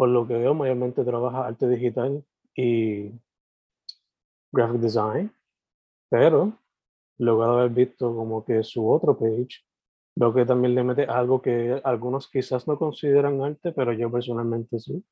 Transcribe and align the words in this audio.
por 0.00 0.08
lo 0.08 0.26
que 0.26 0.32
veo, 0.32 0.54
mayormente 0.54 1.04
trabaja 1.04 1.46
arte 1.46 1.68
digital 1.68 2.24
y 2.56 3.12
graphic 4.50 4.80
design. 4.80 5.30
Pero 6.08 6.54
luego 7.18 7.44
de 7.44 7.50
haber 7.50 7.70
visto 7.70 8.16
como 8.16 8.42
que 8.42 8.62
su 8.62 8.90
otro 8.90 9.18
page, 9.18 9.60
veo 10.16 10.32
que 10.32 10.46
también 10.46 10.74
le 10.74 10.84
mete 10.84 11.04
algo 11.04 11.42
que 11.42 11.82
algunos 11.84 12.30
quizás 12.30 12.66
no 12.66 12.78
consideran 12.78 13.42
arte, 13.42 13.72
pero 13.72 13.92
yo 13.92 14.10
personalmente 14.10 14.78
sí, 14.78 15.04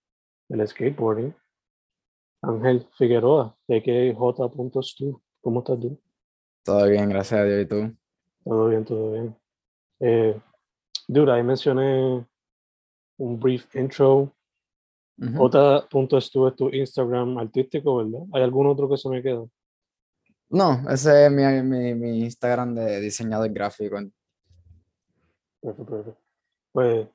el 0.48 0.66
skateboarding. 0.66 1.34
Ángel 2.40 2.88
Figueroa, 2.96 3.54
de 3.66 3.82
que 3.82 4.14
J.Stu. 4.16 5.20
¿Cómo 5.42 5.58
estás 5.58 5.80
tú? 5.80 6.00
Todo 6.64 6.88
bien, 6.88 7.10
gracias 7.10 7.38
a 7.42 7.44
Dios. 7.44 7.60
¿Y 7.60 7.66
tú? 7.66 7.94
Todo 8.42 8.68
bien, 8.68 8.86
todo 8.86 9.12
bien. 9.12 9.36
Eh, 10.00 10.40
dude, 11.06 11.30
ahí 11.30 11.42
mencioné 11.42 12.26
un 13.18 13.38
brief 13.38 13.76
intro. 13.76 14.32
Ujú. 15.18 15.48
J.Stu 15.48 16.46
es 16.46 16.56
tu 16.56 16.68
Instagram 16.68 17.38
artístico, 17.38 17.96
¿verdad? 17.96 18.20
¿Hay 18.32 18.42
algún 18.42 18.68
otro 18.68 18.88
que 18.88 18.96
se 18.96 19.08
me 19.08 19.22
queda? 19.22 19.44
No, 20.48 20.88
ese 20.88 21.26
es 21.26 21.32
mi, 21.32 21.44
mi, 21.62 21.94
mi 21.94 22.20
Instagram 22.20 22.74
de 22.74 23.00
diseñador 23.00 23.50
gráfico. 23.50 23.96
Perfecto, 25.60 25.84
perfecto. 25.84 26.20
Pues, 26.72 27.08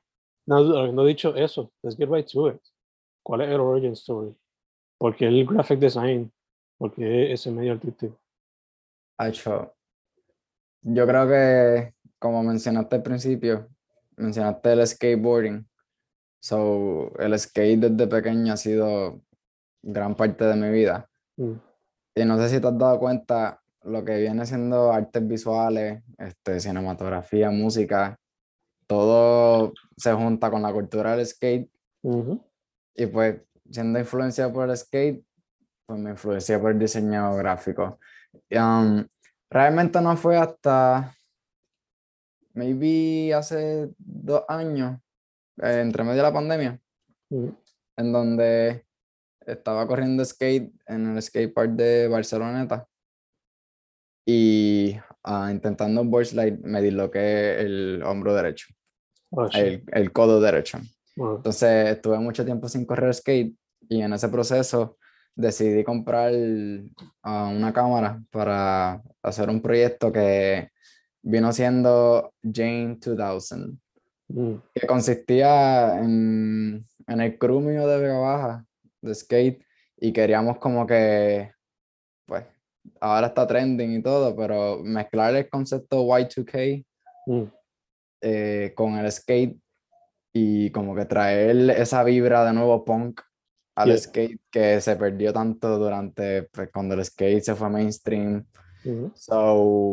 no, 0.46 0.56
habiendo 0.56 1.04
dicho 1.04 1.34
eso, 1.34 1.72
let's 1.82 1.96
get 1.96 2.08
right 2.10 2.30
to 2.30 2.48
it. 2.48 2.60
¿Cuál 3.22 3.40
es 3.40 3.48
el 3.48 3.60
origin 3.60 3.92
story? 3.92 4.36
¿Por 4.98 5.16
qué 5.16 5.26
el 5.26 5.46
graphic 5.46 5.78
design? 5.78 6.30
¿Por 6.76 6.92
qué 6.92 7.32
ese 7.32 7.50
medio 7.50 7.72
artístico? 7.72 8.18
Hacho, 9.16 9.74
yo 10.82 11.06
creo 11.06 11.26
que, 11.26 11.94
como 12.18 12.42
mencionaste 12.42 12.96
al 12.96 13.02
principio, 13.02 13.68
mencionaste 14.16 14.72
el 14.72 14.86
skateboarding. 14.86 15.66
So, 16.44 17.10
el 17.20 17.38
skate 17.38 17.80
desde 17.80 18.06
pequeño 18.06 18.52
ha 18.52 18.58
sido 18.58 19.22
gran 19.82 20.14
parte 20.14 20.44
de 20.44 20.54
mi 20.56 20.68
vida. 20.68 21.08
Mm, 21.38 21.54
Y 22.16 22.24
no 22.26 22.36
sé 22.36 22.50
si 22.50 22.60
te 22.60 22.66
has 22.66 22.76
dado 22.76 22.98
cuenta 22.98 23.62
lo 23.82 24.04
que 24.04 24.18
viene 24.18 24.44
siendo 24.44 24.92
artes 24.92 25.26
visuales, 25.26 26.02
este, 26.18 26.60
cinematografía, 26.60 27.50
música, 27.50 28.18
todo 28.86 29.72
se 29.96 30.12
junta 30.12 30.50
con 30.50 30.60
la 30.60 30.70
cultura 30.70 31.16
del 31.16 31.26
skate 31.26 31.70
ujú, 32.02 32.44
y 32.94 33.06
pues 33.06 33.40
siendo 33.70 33.98
influenciado 33.98 34.52
por 34.52 34.68
el 34.68 34.76
skate, 34.76 35.24
pues 35.86 35.98
me 35.98 36.10
influencié 36.10 36.58
por 36.58 36.72
el 36.72 36.78
diseño 36.78 37.34
gráfico. 37.36 37.98
Y, 38.50 38.58
um, 38.58 39.02
realmente 39.48 39.98
no 40.02 40.14
fue 40.18 40.36
hasta, 40.36 41.10
maybe 42.52 43.32
hace 43.32 43.88
dos 43.96 44.44
años, 44.46 45.00
eh, 45.62 45.80
entre 45.80 46.04
medio 46.04 46.16
de 46.16 46.22
la 46.22 46.32
pandemia, 46.32 46.80
en 47.30 48.12
donde 48.12 48.84
estaba 49.46 49.86
corriendo 49.86 50.24
skate 50.24 50.72
en 50.86 51.14
el 51.16 51.22
skate 51.22 51.52
park 51.52 51.72
de 51.72 52.08
Barceloneta 52.08 52.86
y 54.26 54.96
ah, 55.22 55.48
intentando 55.50 56.04
board 56.04 56.26
slide 56.26 56.58
me 56.62 56.80
disloqué 56.80 57.60
el 57.60 58.02
hombro 58.04 58.34
derecho, 58.34 58.68
ah, 59.36 59.48
shit. 59.50 59.62
el, 59.62 59.84
el 59.92 60.12
codo 60.12 60.40
derecho. 60.40 60.78
Wow. 61.16 61.36
Entonces 61.36 61.88
estuve 61.90 62.18
mucho 62.18 62.44
tiempo 62.44 62.68
sin 62.68 62.86
correr 62.86 63.14
skate 63.14 63.54
y 63.88 64.00
en 64.00 64.12
ese 64.12 64.28
proceso 64.28 64.96
decidí 65.36 65.84
comprar 65.84 66.32
ah, 67.22 67.50
una 67.54 67.72
cámara 67.72 68.22
para 68.30 69.02
hacer 69.22 69.48
un 69.50 69.60
proyecto 69.60 70.12
que 70.12 70.70
vino 71.22 71.52
siendo 71.52 72.32
Jane 72.42 72.98
2000, 73.00 73.78
Mm, 74.28 74.54
que 74.74 74.86
consistía 74.86 75.98
en, 76.00 76.84
en 77.06 77.20
el 77.20 77.38
crew 77.38 77.60
mío 77.60 77.86
de 77.86 77.98
Vega 78.00 78.18
Baja 78.18 78.64
de 79.02 79.14
skate 79.14 79.62
y 79.98 80.12
queríamos 80.12 80.58
como 80.58 80.86
que, 80.86 81.52
pues, 82.26 82.44
ahora 83.00 83.28
está 83.28 83.46
trending 83.46 83.92
y 83.98 84.02
todo, 84.02 84.34
pero 84.34 84.80
mezclar 84.82 85.34
el 85.36 85.48
concepto 85.48 86.04
Y2K 86.04 86.84
mm, 87.26 87.42
eh, 88.22 88.72
con 88.74 88.94
el 88.96 89.10
skate 89.12 89.58
y 90.32 90.70
como 90.70 90.94
que 90.94 91.04
traer 91.04 91.70
esa 91.70 92.02
vibra 92.02 92.44
de 92.44 92.52
nuevo 92.54 92.84
punk 92.84 93.20
al 93.76 93.88
Yeah. 93.88 93.98
skate 93.98 94.40
que 94.50 94.80
se 94.80 94.96
perdió 94.96 95.32
tanto 95.32 95.78
durante 95.78 96.44
pues, 96.44 96.70
cuando 96.72 96.94
el 96.94 97.04
skate 97.04 97.42
se 97.42 97.54
fue 97.54 97.68
mainstream. 97.68 98.46
ujú, 98.84 99.12
So, 99.14 99.92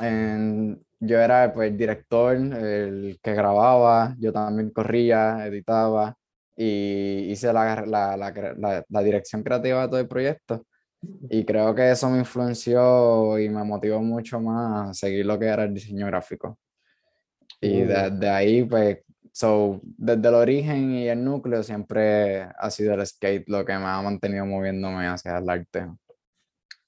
en- 0.00 0.85
yo 1.00 1.18
era 1.20 1.52
pues 1.52 1.70
el 1.70 1.76
director, 1.78 2.36
el 2.36 3.18
que 3.22 3.34
grababa, 3.34 4.14
yo 4.18 4.32
también 4.32 4.70
corría, 4.70 5.46
editaba 5.46 6.16
y 6.56 7.30
hice 7.30 7.52
la, 7.52 7.84
la, 7.86 8.16
la, 8.16 8.84
la- 8.88 9.02
dirección 9.02 9.42
creativa 9.42 9.82
de 9.82 9.88
todo 9.88 10.00
el 10.00 10.08
proyecto. 10.08 10.66
Y 11.28 11.44
creo 11.44 11.74
que 11.74 11.90
eso 11.90 12.08
me 12.10 12.18
influenció 12.18 13.38
y 13.38 13.48
me 13.50 13.62
motivó 13.64 14.00
mucho 14.00 14.40
más 14.40 14.90
a 14.90 14.94
seguir 14.94 15.26
lo 15.26 15.38
que 15.38 15.46
era 15.46 15.64
el 15.64 15.74
diseño 15.74 16.06
gráfico. 16.06 16.58
Y 17.60 17.82
Mm. 17.82 17.86
de, 17.88 18.10
de 18.12 18.30
ahí, 18.30 18.64
pues, 18.64 18.98
so, 19.32 19.80
desde 19.82 20.28
el 20.28 20.34
origen 20.34 20.90
y 20.92 21.08
el 21.08 21.22
núcleo 21.22 21.62
siempre 21.62 22.42
ha 22.42 22.70
sido 22.70 22.94
el 22.94 23.06
skate 23.06 23.48
lo 23.48 23.64
que 23.64 23.72
me 23.74 23.84
ha 23.84 24.00
mantenido 24.02 24.46
moviéndome 24.46 25.06
hacia 25.06 25.38
el 25.38 25.48
arte. 25.50 25.88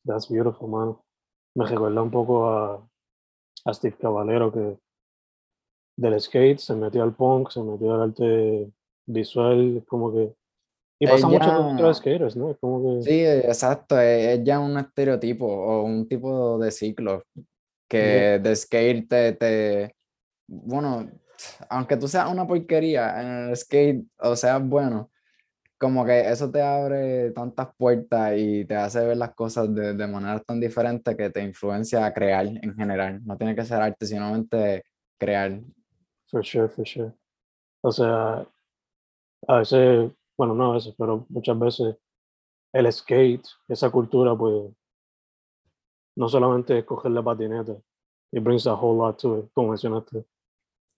That's 0.04 0.28
beautiful, 0.30 0.68
man. 0.68 0.96
Me 1.54 1.66
recuerda 1.66 2.00
un 2.02 2.10
poco 2.10 2.48
a, 2.48 2.87
a 3.68 3.74
Steve 3.74 3.96
Caballero 4.00 4.50
que 4.52 4.78
del 5.96 6.20
skate 6.20 6.58
se 6.58 6.74
metió 6.74 7.02
al 7.02 7.14
punk, 7.14 7.50
se 7.50 7.62
metió 7.62 7.94
al 7.94 8.02
arte 8.02 8.70
visual, 9.06 9.84
como 9.86 10.12
que... 10.12 10.34
Y 11.00 11.06
pasa 11.06 11.28
mucho 11.28 11.54
con 11.54 11.76
los 11.76 11.98
skaters, 11.98 12.36
¿no? 12.36 12.56
Como 12.58 12.82
que... 12.82 13.02
Sí, 13.02 13.24
exacto, 13.24 14.00
es, 14.00 14.38
es 14.38 14.44
ya 14.44 14.58
un 14.58 14.78
estereotipo 14.78 15.46
o 15.46 15.82
un 15.82 16.08
tipo 16.08 16.58
de 16.58 16.70
ciclo 16.70 17.22
que 17.88 18.38
de 18.38 18.56
skate 18.56 19.08
te, 19.08 19.32
te, 19.32 19.96
bueno, 20.46 21.10
aunque 21.68 21.96
tú 21.96 22.06
seas 22.06 22.30
una 22.30 22.46
porquería 22.46 23.20
en 23.20 23.48
el 23.48 23.56
skate 23.56 24.04
o 24.18 24.36
seas 24.36 24.62
bueno, 24.66 25.10
como 25.78 26.04
que 26.04 26.28
eso 26.28 26.50
te 26.50 26.60
abre 26.60 27.30
tantas 27.30 27.68
puertas 27.76 28.34
y 28.36 28.64
te 28.64 28.74
hace 28.74 29.06
ver 29.06 29.16
las 29.16 29.34
cosas 29.34 29.72
de, 29.74 29.94
de 29.94 30.06
maneras 30.06 30.44
tan 30.44 30.60
diferentes 30.60 31.16
que 31.16 31.30
te 31.30 31.42
influencia 31.42 32.04
a 32.04 32.12
crear 32.12 32.46
en 32.46 32.74
general. 32.74 33.24
No 33.24 33.36
tiene 33.36 33.54
que 33.54 33.64
ser 33.64 33.80
arte, 33.80 34.06
sino 34.06 34.44
crear. 35.18 35.60
For 36.26 36.44
sure, 36.44 36.68
for 36.68 36.86
sure. 36.86 37.12
O 37.82 37.92
sea, 37.92 38.46
a 39.46 39.58
veces 39.58 40.10
bueno, 40.38 40.54
no 40.54 40.70
a 40.70 40.74
veces, 40.74 40.94
pero 40.96 41.26
muchas 41.28 41.58
veces 41.58 41.96
el 42.72 42.92
skate, 42.92 43.44
esa 43.66 43.90
cultura, 43.90 44.36
pues, 44.36 44.72
no 46.16 46.28
solamente 46.28 46.78
es 46.78 46.84
coger 46.84 47.10
la 47.10 47.22
patineta, 47.22 47.72
it 48.30 48.42
brings 48.42 48.66
a 48.66 48.74
whole 48.74 48.98
lot 48.98 49.20
to 49.20 49.38
it, 49.38 49.50
como 49.52 49.70
mencionaste. 49.70 50.24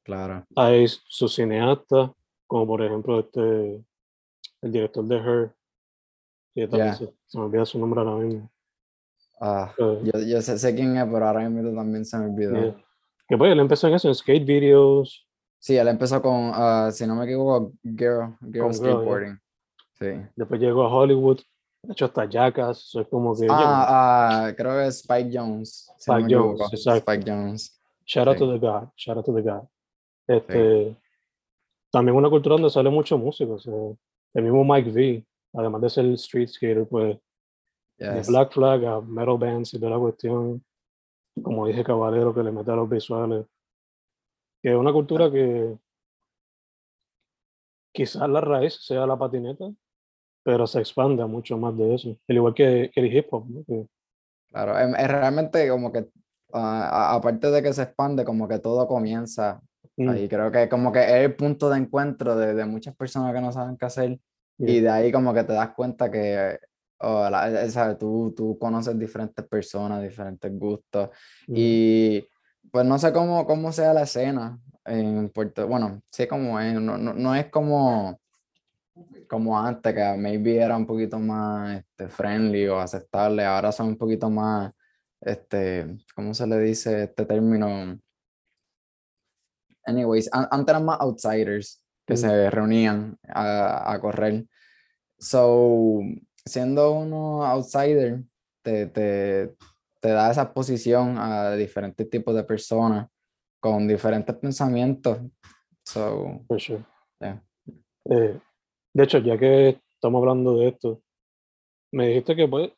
Claro. 0.05 0.45
Hay 0.57 0.87
sus 0.89 1.35
cineastas, 1.35 2.11
como 2.47 2.67
por 2.67 2.83
ejemplo 2.83 3.21
este, 3.21 3.83
el 4.63 4.73
director 4.73 5.05
de 5.05 5.17
Her, 5.17 5.55
que 6.55 6.69
también 6.69 6.89
Yeah. 6.89 6.97
se, 6.97 7.15
se 7.27 7.39
me 7.39 7.45
olvida 7.45 7.65
su 7.67 7.79
nombre 7.79 8.01
ahora 8.01 8.17
mismo. 8.25 8.51
Ah, 9.41 9.73
Eh, 9.79 10.01
yo, 10.13 10.21
yo 10.21 10.43
sé, 10.43 10.59
sé 10.59 10.75
quién 10.75 10.97
es, 10.97 11.05
pero 11.11 11.27
ahora 11.27 11.49
mismo 11.49 11.75
también 11.75 12.05
se 12.05 12.19
me 12.19 12.27
olvidó. 12.27 12.55
yeah. 12.61 12.85
Que 13.29 13.39
pues 13.39 13.53
él 13.53 13.61
empezó 13.61 13.87
en 13.89 13.95
eso, 13.95 14.09
en 14.09 14.15
skate 14.15 14.45
videos, 14.45 15.27
Sí, 15.63 15.77
él 15.77 15.89
empezó 15.89 16.23
con, 16.23 16.51
ah, 16.55 16.89
si 16.91 17.07
no 17.07 17.15
me 17.15 17.25
equivoco, 17.27 17.73
Girl, 17.85 18.35
Girl 18.41 18.41
Con 18.41 18.51
Girl, 18.51 18.61
yeah. 18.63 18.73
Skateboarding. 18.73 19.41
Sí. 19.93 20.07
después 20.35 20.59
llegó 20.61 20.85
a 20.85 20.89
Hollywood, 20.95 21.39
de 21.83 21.93
hecho 21.93 22.07
hasta 22.07 22.25
Jackass, 22.25 22.95
es 22.95 23.07
como 23.09 23.35
que, 23.37 23.47
Ah, 23.51 24.47
ah, 24.47 24.55
creo 24.57 24.73
que 24.79 24.87
es 24.87 25.01
Spike 25.01 25.31
Jones. 25.33 25.93
si 25.99 26.11
no 26.11 26.17
Spike 26.19 26.35
Jones, 26.35 26.53
equivoco. 26.55 26.75
exacto. 26.75 26.99
Spike 27.13 27.31
Jones. 27.31 27.81
shout 28.07 28.27
out 28.29 28.37
sí. 28.37 28.41
to 28.41 28.53
the 28.53 28.59
God, 28.59 28.89
shout 28.97 29.17
out 29.19 29.25
to 29.27 29.35
the 29.35 29.43
God. 29.43 29.63
Este, 30.27 30.97
También 31.93 32.17
una 32.17 32.31
cultura 32.31 32.55
donde 32.55 32.71
sale 32.71 32.89
mucho 32.89 33.19
músico, 33.19 33.55
o 33.55 33.59
sea, 33.59 33.75
el 34.35 34.43
mismo 34.45 34.65
Mike 34.65 34.91
V, 34.91 35.27
además 35.55 35.83
de 35.83 35.91
ser 35.91 36.05
street 36.15 36.49
skater, 36.49 36.87
pues 36.89 37.19
de 37.99 38.15
Yes. 38.17 38.29
Black 38.29 38.53
Flag 38.53 38.85
a 38.87 39.01
metal 39.03 39.37
bands 39.39 39.75
y 39.75 39.79
toda 39.79 39.91
la 39.93 39.99
cuestión, 39.99 40.65
como 41.43 41.67
dije, 41.67 41.85
Caballero, 41.85 42.33
que 42.35 42.43
le 42.43 42.51
mete 42.53 42.71
a 42.71 42.77
los 42.77 42.89
visuales. 42.89 43.45
Que 44.63 44.71
es 44.71 44.77
una 44.77 44.93
cultura 44.93 45.31
que 45.31 45.77
quizás 47.93 48.29
la 48.29 48.41
raíz 48.41 48.75
sea 48.85 49.07
la 49.07 49.19
patineta, 49.19 49.67
pero 50.43 50.67
se 50.67 50.81
expande 50.81 51.23
a 51.23 51.27
mucho 51.27 51.57
más 51.59 51.77
de 51.77 51.95
eso. 51.95 52.17
Al 52.29 52.37
igual 52.37 52.55
que, 52.55 52.91
que 52.95 53.01
el 53.01 53.15
hip 53.15 53.27
hop, 53.33 53.47
¿no? 53.49 53.65
Que- 53.65 53.87
Claro, 54.51 54.77
em- 54.79 54.97
es 54.97 55.07
realmente 55.09 55.69
como 55.69 55.93
que, 55.93 56.09
a- 56.53 57.15
aparte 57.15 57.51
de 57.53 57.63
que 57.63 57.73
se 57.73 57.83
expande, 57.85 58.25
como 58.25 58.49
que 58.49 58.59
todo 58.59 58.87
comienza 58.89 59.63
mm, 59.97 60.09
ahí. 60.09 60.29
Creo 60.29 60.51
que 60.51 60.69
como 60.69 60.93
que 60.93 61.01
es 61.03 61.25
el 61.25 61.35
punto 61.37 61.69
de 61.71 61.79
encuentro 61.79 62.37
de, 62.37 62.55
de 62.55 62.65
muchas 62.67 62.95
personas 62.97 63.35
que 63.35 63.41
no 63.41 63.53
saben 63.53 63.77
qué 63.77 63.87
hacer 63.87 64.21
y 64.59 64.67
yeah, 64.67 64.83
de 64.83 64.91
ahí 64.91 65.13
como 65.13 65.33
que 65.35 65.45
te 65.45 65.53
das 65.55 65.71
cuenta 65.75 66.11
que 66.11 66.59
oh, 66.99 67.29
la- 67.31 67.65
eh, 67.65 67.71
¿sabes? 67.71 67.99
Tú, 67.99 68.33
tú 68.37 68.59
conoces 68.59 68.99
diferentes 68.99 69.47
personas, 69.47 70.03
diferentes 70.03 70.53
gustos 70.59 71.09
mm, 71.49 71.53
y 71.57 72.29
pues 72.71 72.85
no 72.87 72.99
sé 72.99 73.13
cómo, 73.13 73.47
cómo 73.47 73.73
sea 73.73 73.93
la 73.95 74.03
escena 74.03 74.59
en 74.85 75.29
Puerto, 75.31 75.67
bueno, 75.67 76.03
sí 76.11 76.27
como 76.27 76.59
es, 76.61 76.75
no, 76.75 76.97
no, 76.99 77.13
no 77.15 77.35
es 77.35 77.47
como, 77.51 78.19
como 79.29 79.59
antes, 79.59 79.95
que 79.95 80.15
maybe 80.19 80.57
era 80.59 80.77
un 80.77 80.87
poquito 80.87 81.19
más 81.19 81.79
este, 81.79 82.09
friendly 82.09 82.67
o 82.69 82.79
aceptable, 82.81 83.45
ahora 83.45 83.73
son 83.73 83.89
un 83.89 83.97
poquito 83.97 84.29
más, 84.31 84.73
este, 85.21 85.99
¿cómo 86.15 86.35
se 86.35 86.47
le 86.47 86.59
dice 86.59 87.05
este 87.05 87.25
término? 87.27 87.99
Anyways, 89.87 90.29
an- 90.33 90.49
antes 90.51 90.73
eran 90.73 90.85
más 90.85 91.01
outsiders 91.01 91.83
que 92.07 92.15
Mm. 92.15 92.17
se 92.17 92.51
reunían 92.51 93.19
a, 93.29 93.93
a 93.93 94.01
correr. 94.01 94.47
So, 95.19 96.01
siendo 96.45 96.93
uno 96.93 97.45
outsider, 97.45 98.23
te, 98.65 98.87
te, 98.87 99.55
te 100.01 100.09
da 100.09 100.31
esa 100.31 100.53
posición 100.53 101.19
a 101.19 101.55
diferentes 101.57 102.09
tipos 102.09 102.35
de 102.35 102.43
personas 102.45 103.09
con 103.61 103.87
diferentes 103.87 104.35
pensamientos. 104.37 105.19
So, 105.85 106.41
for 106.49 106.59
sure. 106.61 106.85
yeah. 107.21 107.43
Eh, 108.11 108.41
de 108.95 109.03
hecho, 109.05 109.19
ya 109.19 109.39
que 109.39 109.81
estamos 109.95 110.21
hablando 110.21 110.57
de 110.57 110.69
esto, 110.69 111.03
me 111.93 112.09
dijiste 112.09 112.35
que 112.37 112.49
pues 112.49 112.71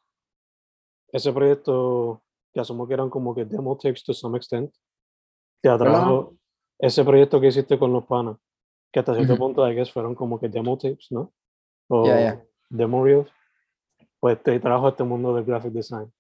ese 1.13 1.33
proyecto 1.33 2.23
que 2.53 2.61
asumo 2.61 2.87
que 2.87 2.95
eran 2.95 3.09
como 3.11 3.35
que 3.35 3.45
demo 3.45 3.77
tapes 3.77 4.03
to 4.03 4.13
some 4.13 4.37
extent, 4.37 4.75
te 5.63 5.69
atrajo 5.69 6.35
ese 6.83 7.05
proyecto 7.05 7.41
que 7.41 7.47
hiciste 7.47 7.79
con 7.79 7.93
los 7.93 8.05
panas, 8.05 8.37
que 8.93 8.99
hasta 8.99 9.15
cierto 9.15 9.35
Ujú. 9.35 9.43
punto, 9.45 9.69
I 9.69 9.75
guess, 9.75 9.93
fueron 9.93 10.17
como 10.17 10.41
que 10.41 10.49
demo 10.49 10.77
tapes, 10.77 11.13
¿no? 11.13 11.33
O 11.89 12.07
Yeah, 12.07 12.21
yeah. 12.21 12.45
demo 12.69 13.05
reels, 13.05 13.31
pues 14.19 14.43
te 14.43 14.59
trajo 14.59 14.87
a 14.87 14.91
este 14.91 15.05
mundo 15.05 15.33
del 15.33 15.45
graphic 15.45 15.73
design. 15.73 16.13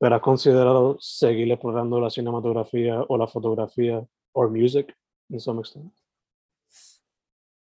Pero 0.00 0.16
has 0.16 0.20
considerado 0.20 0.96
seguir 0.98 1.52
explorando 1.52 2.00
la 2.00 2.10
cinematografía 2.10 3.00
o 3.00 3.16
la 3.16 3.28
fotografía 3.28 4.04
o 4.32 4.48
music 4.48 4.92
in 5.28 5.38
some 5.38 5.60
extent. 5.60 5.92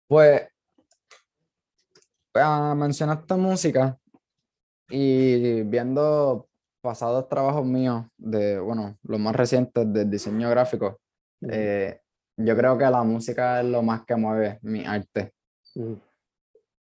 Pues, 0.07 0.47
ah, 2.35 2.73
mencionaste 2.73 3.35
música 3.35 3.99
y 4.89 5.63
viendo 5.63 6.47
pasados 6.81 7.27
trabajos 7.27 7.65
míos 7.65 8.05
de, 8.17 8.59
bueno, 8.59 8.97
los 9.03 9.19
más 9.19 9.35
recientes 9.35 9.91
del 9.91 10.09
diseño 10.09 10.49
gráfico, 10.49 11.01
eh, 11.41 11.99
yo 12.39 12.55
creo 12.55 12.77
que 12.77 12.85
la 12.85 13.03
música 13.03 13.59
es 13.59 13.67
lo 13.67 13.83
más 13.83 14.05
que 14.05 14.15
mueve 14.15 14.59
mi 14.61 14.85
arte. 14.85 15.33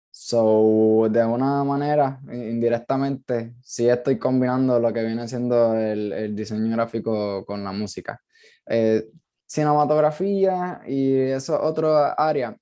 So, 0.10 1.07
de 1.10 1.25
una 1.25 1.63
manera, 1.63 2.22
indirectamente, 2.31 3.56
sí 3.62 3.90
estoy 3.90 4.18
combinando 4.18 4.80
lo 4.80 4.94
que 4.94 5.04
viene 5.04 5.28
siendo 5.28 5.75
el, 5.75 6.13
el 6.13 6.36
diseño 6.36 6.74
gráfico 6.75 7.44
con 7.45 7.63
la 7.63 7.72
música. 7.72 8.22
Eh, 8.66 9.06
cinematografía 9.45 10.81
y 10.88 11.16
eso 11.16 11.62
otras 11.62 12.16
áreas 12.18 12.56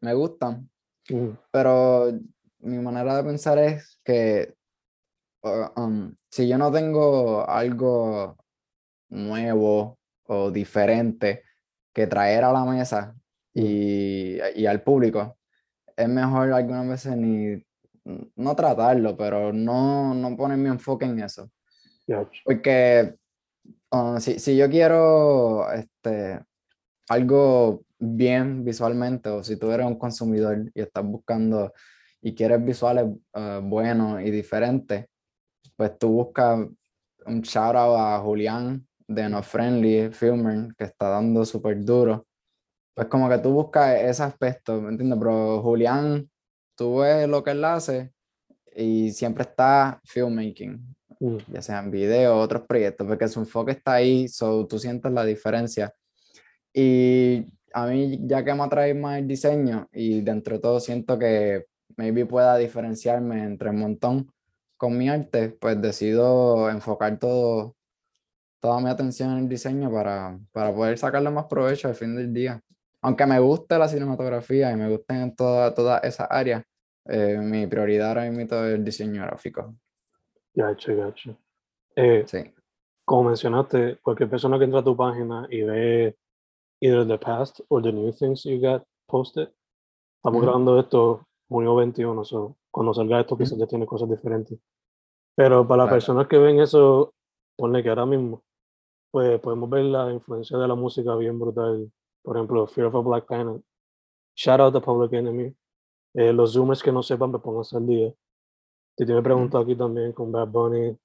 me 0.00 0.14
gustan, 0.14 0.70
pero 1.50 2.12
mi 2.58 2.78
manera 2.78 3.16
de 3.16 3.24
pensar 3.24 3.58
es 3.58 4.00
que 4.04 4.54
uh, 5.42 5.80
um, 5.80 6.14
si 6.30 6.46
yo 6.46 6.56
no 6.56 6.70
tengo 6.70 7.48
algo 7.48 8.36
nuevo 9.08 9.98
o 10.26 10.50
diferente 10.50 11.42
que 11.94 12.06
traer 12.06 12.44
a 12.44 12.52
la 12.52 12.64
mesa 12.64 13.14
y, 13.54 14.36
y 14.56 14.66
al 14.66 14.82
público, 14.82 15.38
es 15.96 16.08
mejor 16.08 16.52
algunas 16.52 16.88
veces 16.88 17.16
ni 17.16 17.64
no 18.36 18.54
tratarlo, 18.54 19.16
pero 19.16 19.52
no, 19.52 20.12
no 20.14 20.36
poner 20.36 20.58
mi 20.58 20.68
enfoque 20.68 21.04
en 21.06 21.20
eso. 21.20 21.50
Porque 22.44 23.14
uh, 23.90 24.18
si, 24.20 24.38
si 24.38 24.56
yo 24.56 24.68
quiero 24.68 25.70
este, 25.72 26.40
algo 27.08 27.82
bien 27.98 28.64
visualmente, 28.64 29.30
o 29.30 29.42
si 29.42 29.56
tú 29.56 29.70
eres 29.70 29.86
un 29.86 29.98
consumidor 29.98 30.70
y 30.74 30.80
estás 30.82 31.04
buscando 31.04 31.72
y 32.20 32.34
quieres 32.34 32.62
visuales 32.62 33.06
uh, 33.34 33.60
buenos 33.62 34.20
y 34.22 34.30
diferentes, 34.30 35.06
pues 35.76 35.98
tú 35.98 36.08
buscas 36.08 36.66
un 37.26 37.40
shout 37.40 37.76
out 37.76 37.96
a 37.98 38.18
Julián 38.18 38.86
de 39.06 39.28
No 39.28 39.42
Friendly 39.42 40.10
Filmer, 40.10 40.74
que 40.76 40.84
está 40.84 41.08
dando 41.08 41.44
súper 41.44 41.84
duro. 41.84 42.26
Pues 42.94 43.08
como 43.08 43.28
que 43.28 43.38
tú 43.38 43.50
buscas 43.50 44.00
ese 44.00 44.22
aspecto, 44.22 44.80
¿me 44.80 44.90
entiendes? 44.90 45.18
Pero 45.18 45.62
Julián, 45.62 46.30
tú 46.76 46.98
ves 46.98 47.28
lo 47.28 47.42
que 47.42 47.50
él 47.50 47.64
hace 47.64 48.12
y 48.74 49.10
siempre 49.12 49.42
está 49.42 50.00
filmmaking, 50.04 50.94
Ujú. 51.20 51.38
ya 51.48 51.62
sean 51.62 51.90
videos, 51.90 52.36
otros 52.36 52.62
proyectos, 52.66 53.06
porque 53.06 53.28
su 53.28 53.40
enfoque 53.40 53.72
está 53.72 53.94
ahí, 53.94 54.28
so 54.28 54.66
tú 54.66 54.78
sientes 54.78 55.10
la 55.12 55.24
diferencia. 55.24 55.92
Y 56.72 57.46
a 57.72 57.86
mí, 57.86 58.20
ya 58.26 58.44
que 58.44 58.54
me 58.54 58.62
atrae 58.62 58.94
más 58.94 59.18
el 59.18 59.28
diseño 59.28 59.88
y 59.92 60.20
dentro 60.20 60.56
de 60.56 60.60
todo 60.60 60.80
siento 60.80 61.18
que 61.18 61.66
maybe 61.96 62.26
pueda 62.26 62.56
diferenciarme 62.56 63.44
entre 63.44 63.70
un 63.70 63.78
montón 63.78 64.32
con 64.76 64.96
mi 64.98 65.08
arte, 65.08 65.50
pues 65.50 65.80
decido 65.80 66.68
enfocar 66.70 67.18
todo, 67.18 67.76
toda 68.64 68.80
mi 68.80 68.88
atención 68.88 69.30
en 69.32 69.38
el 69.40 69.48
diseño 69.50 69.92
para, 69.92 70.38
para 70.50 70.74
poder 70.74 70.96
sacarle 70.96 71.28
más 71.28 71.44
provecho 71.44 71.86
al 71.86 71.94
fin 71.94 72.16
del 72.16 72.32
día. 72.32 72.62
Aunque 73.02 73.26
me 73.26 73.38
guste 73.38 73.78
la 73.78 73.86
cinematografía 73.86 74.72
y 74.72 74.76
me 74.76 74.88
gusten 74.88 75.16
en 75.18 75.36
toda, 75.36 75.74
todas 75.74 76.02
esas 76.02 76.26
áreas, 76.30 76.62
eh, 77.04 77.36
mi 77.42 77.66
prioridad 77.66 78.08
ahora 78.08 78.22
mismo 78.22 78.40
es 78.40 78.52
el 78.74 78.82
diseño 78.82 79.20
gráfico. 79.20 79.74
Gotcha, 80.54 80.94
gotcha. 80.94 81.36
Eh, 81.94 82.24
Sí. 82.26 82.38
como 83.04 83.24
mencionaste, 83.28 83.98
cualquier 84.02 84.30
persona 84.30 84.56
que 84.58 84.64
entra 84.64 84.80
a 84.80 84.84
tu 84.84 84.96
página 84.96 85.46
y 85.50 85.60
ve 85.60 86.16
either 86.80 87.06
the 87.06 87.18
past 87.18 87.60
or 87.68 87.82
the 87.82 87.92
new 87.92 88.10
things 88.12 88.44
you 88.44 88.58
got 88.58 88.82
posted, 89.06 89.50
estamos 90.16 90.38
Ujú. 90.38 90.46
grabando 90.46 90.80
esto 90.80 91.26
junio 91.50 91.74
21, 91.76 92.24
so 92.24 92.56
cuando 92.70 92.94
salga 92.94 93.20
esto 93.20 93.36
quizás 93.36 93.52
Ujú. 93.52 93.60
ya 93.60 93.66
tiene 93.66 93.84
cosas 93.84 94.08
diferentes. 94.08 94.58
Pero 95.36 95.68
para 95.68 95.82
las 95.82 95.86
Claro. 95.88 95.96
personas 95.96 96.28
que 96.28 96.38
ven 96.38 96.60
eso, 96.60 97.12
ponle 97.58 97.82
que 97.82 97.90
ahora 97.90 98.06
mismo, 98.06 98.42
pues 99.14 99.38
podemos 99.38 99.70
ver 99.70 99.84
la 99.84 100.12
influencia 100.12 100.58
de 100.58 100.66
la 100.66 100.74
música 100.74 101.14
bien 101.14 101.38
brutal. 101.38 101.88
Por 102.20 102.36
ejemplo, 102.36 102.66
Fear 102.66 102.88
of 102.88 102.96
a 102.96 102.98
Black 103.08 103.26
Planet. 103.28 103.62
Shout 104.34 104.58
out 104.58 104.72
to 104.72 104.82
Public 104.82 105.12
Enemy. 105.12 105.54
Eh, 106.14 106.32
los 106.32 106.52
zoomers 106.52 106.82
que 106.82 106.90
no 106.90 107.00
sepan, 107.00 107.30
me 107.30 107.38
pongan 107.38 107.62
al 107.74 107.86
día. 107.86 108.12
Te 108.96 109.06
tiene 109.06 109.22
preguntado 109.22 109.62
aquí 109.62 109.76
también 109.76 110.12
con 110.12 110.32
Bad 110.32 110.48
Bunny, 110.48 110.98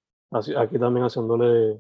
aquí 0.58 0.80
también 0.80 1.06
haciéndole, 1.06 1.80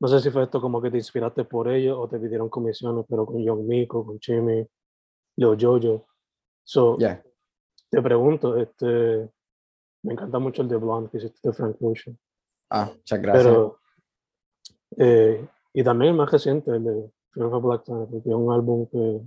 no 0.00 0.08
sé 0.08 0.20
si 0.20 0.30
fue 0.30 0.44
esto 0.44 0.62
como 0.62 0.80
que 0.80 0.90
te 0.90 0.96
inspiraste 0.96 1.44
por 1.44 1.68
ellos 1.68 1.94
o 2.00 2.08
te 2.08 2.18
pidieron 2.18 2.48
comisiones, 2.48 3.04
pero 3.06 3.26
con 3.26 3.42
Young 3.44 3.66
Miko, 3.66 4.06
con 4.06 4.18
Chimmy, 4.18 4.66
Lil 5.36 5.56
Jojo. 5.60 6.06
So, 6.64 6.96
Yeah. 6.98 7.22
te 7.90 8.00
pregunto, 8.00 8.56
este, 8.56 9.30
me 10.04 10.14
encanta 10.14 10.38
mucho 10.38 10.62
el 10.62 10.68
de 10.68 10.76
Blonde 10.78 11.10
que 11.10 11.18
hiciste 11.18 11.48
de 11.50 11.52
Frank 11.54 11.76
Ocean, 11.82 12.18
Ah, 12.70 12.90
muchas 12.94 13.20
gracias. 13.20 13.44
pero, 13.44 13.78
eh, 14.96 15.46
y 15.72 15.82
también 15.82 16.12
el 16.12 16.16
más 16.16 16.30
reciente, 16.30 16.70
el 16.70 16.84
de 16.84 17.10
Fear 17.32 17.46
of 17.46 17.54
a 17.54 17.58
Black 17.58 17.84
Planet, 17.84 18.08
porque 18.10 18.28
es 18.28 18.34
un 18.34 18.52
álbum 18.52 18.86
que 18.90 19.20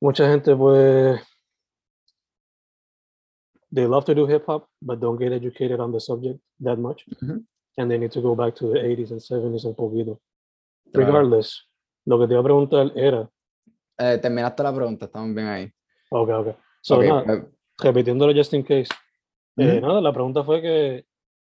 mucha 0.00 0.28
gente 0.30 0.54
puede, 0.54 1.20
they 3.72 3.86
love 3.86 4.04
to 4.04 4.14
do 4.14 4.26
hip 4.28 4.44
hop, 4.46 4.68
but 4.80 5.00
don't 5.00 5.18
get 5.18 5.32
educated 5.32 5.80
on 5.80 5.92
the 5.92 6.00
subject 6.00 6.38
that 6.62 6.76
much, 6.78 7.04
Ujú. 7.22 7.44
and 7.76 7.90
they 7.90 7.98
need 7.98 8.10
to 8.12 8.20
go 8.20 8.34
back 8.34 8.54
to 8.54 8.68
the 8.72 8.78
80s 8.78 9.10
and 9.10 9.20
70s 9.20 9.64
un 9.64 9.74
poquito. 9.74 10.20
Claro. 10.92 11.06
Regardless, 11.08 11.66
lo 12.06 12.18
que 12.20 12.26
te 12.28 12.34
iba 12.34 12.40
a 12.40 12.44
preguntar 12.44 12.92
era, 12.96 13.28
Eh, 13.98 14.18
terminaste 14.18 14.62
la 14.62 14.74
pregunta, 14.74 15.04
estamos 15.06 15.34
bien 15.34 15.46
ahí. 15.46 15.72
ok, 16.10 16.28
ok, 16.30 16.56
so, 16.82 16.96
Ok, 16.98 17.04
nada, 17.04 17.24
pues, 17.24 17.42
repitiéndolo 17.78 18.32
just 18.32 18.52
in 18.54 18.62
case, 18.64 18.88
eh, 19.56 19.78
Ujú. 19.78 19.86
nada, 19.86 20.00
la 20.00 20.12
pregunta 20.12 20.42
fue 20.44 20.60
que 20.60 21.06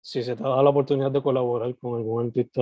si 0.05 0.21
se 0.21 0.35
te 0.35 0.43
dado 0.43 0.61
la 0.61 0.69
oportunidad 0.69 1.09
de 1.09 1.23
colaborar 1.23 1.75
con 1.79 1.95
algún 1.95 2.27
artista 2.27 2.61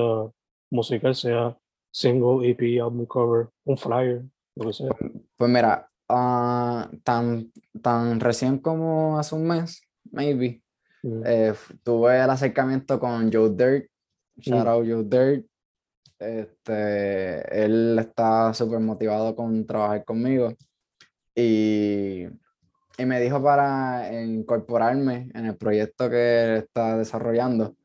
musical, 0.71 1.13
sea 1.13 1.57
single, 1.91 2.49
EP, 2.49 2.81
album 2.81 3.05
cover, 3.05 3.49
un 3.65 3.77
flyer, 3.77 4.23
lo 4.55 4.67
que 4.67 4.73
sea. 4.73 4.89
Pues 5.35 5.51
mira, 5.51 5.89
ah, 6.07 6.89
tan, 7.03 7.51
tan 7.81 8.21
recién 8.21 8.59
como 8.59 9.19
hace 9.19 9.35
un 9.35 9.45
mes, 9.47 9.81
maybe, 10.11 10.61
Mm, 11.05 11.21
eh, 11.25 11.53
tuve 11.83 12.23
el 12.23 12.29
acercamiento 12.29 12.97
con 12.97 13.29
Joe 13.29 13.49
Dirt, 13.49 13.89
shout 14.37 14.63
Mm. 14.65 14.69
out 14.69 14.87
Joe 14.87 15.03
Dirt. 15.03 15.45
Este, 16.17 17.65
él 17.65 17.97
está 17.99 18.53
súper 18.53 18.79
motivado 18.79 19.35
con 19.35 19.65
trabajar 19.67 20.05
conmigo 20.05 20.53
y, 21.35 22.25
y 22.97 23.05
me 23.05 23.19
dijo 23.19 23.41
para 23.41 24.11
incorporarme 24.23 25.31
en 25.33 25.45
el 25.47 25.57
proyecto 25.57 26.09
que 26.09 26.43
él 26.43 26.57
está 26.57 26.97
desarrollando, 26.97 27.75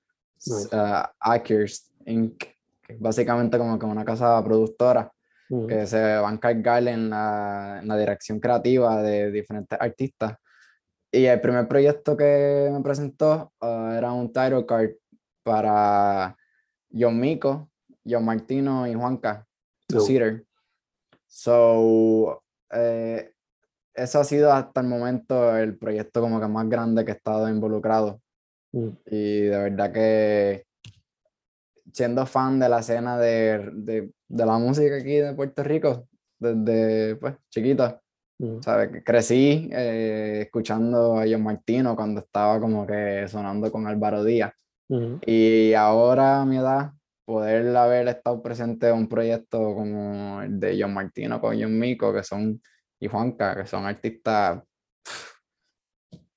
Nice. 0.46 0.68
uh, 0.76 2.10
Inc., 2.10 2.38
que 2.82 2.92
es 2.92 3.00
básicamente 3.00 3.58
como 3.58 3.78
que 3.78 3.86
una 3.86 4.04
casa 4.04 4.42
productora 4.44 5.12
mm, 5.48 5.66
que 5.66 5.86
se 5.86 6.00
va 6.00 6.28
a 6.28 6.32
encargar 6.32 6.86
en 6.88 7.10
la, 7.10 7.78
en 7.82 7.88
la 7.88 7.96
dirección 7.96 8.38
creativa 8.38 9.02
de 9.02 9.30
diferentes 9.30 9.78
artistas. 9.80 10.36
Y 11.10 11.24
el 11.24 11.40
primer 11.40 11.66
proyecto 11.66 12.16
que 12.16 12.68
me 12.70 12.82
presentó 12.82 13.52
ah, 13.60 13.94
era 13.96 14.12
un 14.12 14.32
title 14.32 14.66
card 14.66 14.90
para 15.42 16.36
John 16.92 17.18
Mico, 17.18 17.70
John 18.06 18.24
Martino 18.24 18.86
y 18.86 18.94
Juanca. 18.94 19.46
Seater. 19.88 20.44
So, 21.26 22.42
eh, 22.70 23.32
eso 23.98 24.20
ha 24.20 24.24
sido 24.24 24.52
hasta 24.52 24.80
el 24.80 24.86
momento 24.86 25.56
el 25.56 25.76
proyecto 25.76 26.20
como 26.20 26.40
que 26.40 26.48
más 26.48 26.68
grande 26.68 27.04
que 27.04 27.12
he 27.12 27.14
estado 27.14 27.48
involucrado. 27.48 28.20
mm, 28.72 28.88
Y 29.06 29.40
de 29.42 29.58
verdad 29.58 29.92
que 29.92 30.64
siendo 31.92 32.26
fan 32.26 32.58
de 32.60 32.68
la 32.68 32.80
escena 32.80 33.18
de, 33.18 33.70
de, 33.72 34.10
de 34.28 34.46
la 34.46 34.58
música 34.58 34.96
aquí 34.96 35.16
de 35.16 35.34
Puerto 35.34 35.62
Rico, 35.62 36.06
desde 36.38 37.16
pues 37.16 37.34
chiquito, 37.50 38.00
mm, 38.38 38.60
¿sabes? 38.60 38.90
Que 38.92 39.02
Crecí 39.02 39.68
eh, 39.72 40.42
escuchando 40.46 41.18
a 41.18 41.24
John 41.28 41.42
Martino 41.42 41.96
cuando 41.96 42.20
estaba 42.20 42.60
como 42.60 42.86
que 42.86 43.26
sonando 43.28 43.70
con 43.72 43.86
Álvaro 43.86 44.22
Díaz. 44.24 44.52
mm, 44.88 45.16
Y 45.26 45.74
ahora 45.74 46.40
a 46.42 46.44
mi 46.44 46.58
edad, 46.58 46.92
poder 47.24 47.76
haber 47.76 48.08
estado 48.08 48.42
presente 48.42 48.88
en 48.88 48.94
un 48.94 49.08
proyecto 49.08 49.74
como 49.74 50.40
el 50.42 50.58
de 50.58 50.78
John 50.80 50.94
Martino 50.94 51.40
con 51.40 51.60
John 51.60 51.78
Mico, 51.78 52.12
que 52.12 52.22
son, 52.22 52.60
y 53.00 53.06
Juanca, 53.08 53.56
que 53.56 53.66
son 53.66 53.84
artistas, 53.86 54.62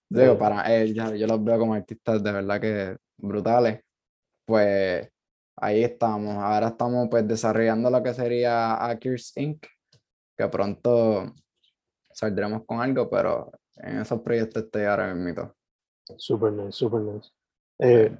digo, 0.10 0.34
Eh. 0.34 0.38
para 0.38 0.62
él, 0.76 0.94
ya, 0.94 1.16
yo 1.16 1.28
los 1.28 1.44
veo 1.44 1.58
como 1.60 1.74
artistas 1.74 2.22
de 2.24 2.32
verdad 2.32 2.60
que 2.62 2.98
brutales, 3.18 3.82
pues 4.46 5.10
ahí 5.58 5.84
estamos. 5.84 6.36
Ahora 6.36 6.68
estamos 6.70 7.08
pues 7.10 7.28
desarrollando 7.28 7.90
lo 7.90 8.02
que 8.04 8.14
sería 8.14 8.84
Akers 8.90 9.36
Inc., 9.38 9.66
que 10.38 10.48
pronto 10.48 11.34
saldremos 12.12 12.66
con 12.66 12.82
algo, 12.82 13.10
pero 13.10 13.52
en 13.78 14.00
esos 14.02 14.20
proyectos 14.22 14.64
estoy 14.64 14.84
ahora 14.84 15.14
mismo. 15.14 15.54
Super 16.18 16.52
nice, 16.52 16.72
super 16.74 17.00
nice. 17.02 17.30
Eh, 17.80 18.18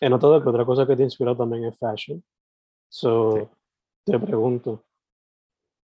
he 0.00 0.08
notado 0.08 0.42
que 0.42 0.48
otra 0.48 0.64
cosa 0.64 0.86
que 0.86 0.96
te 0.96 1.02
inspira 1.04 1.36
también 1.36 1.64
es 1.64 1.78
fashion. 1.78 2.22
So, 2.90 3.32
Sí. 3.32 3.48
te 4.12 4.18
pregunto, 4.18 4.84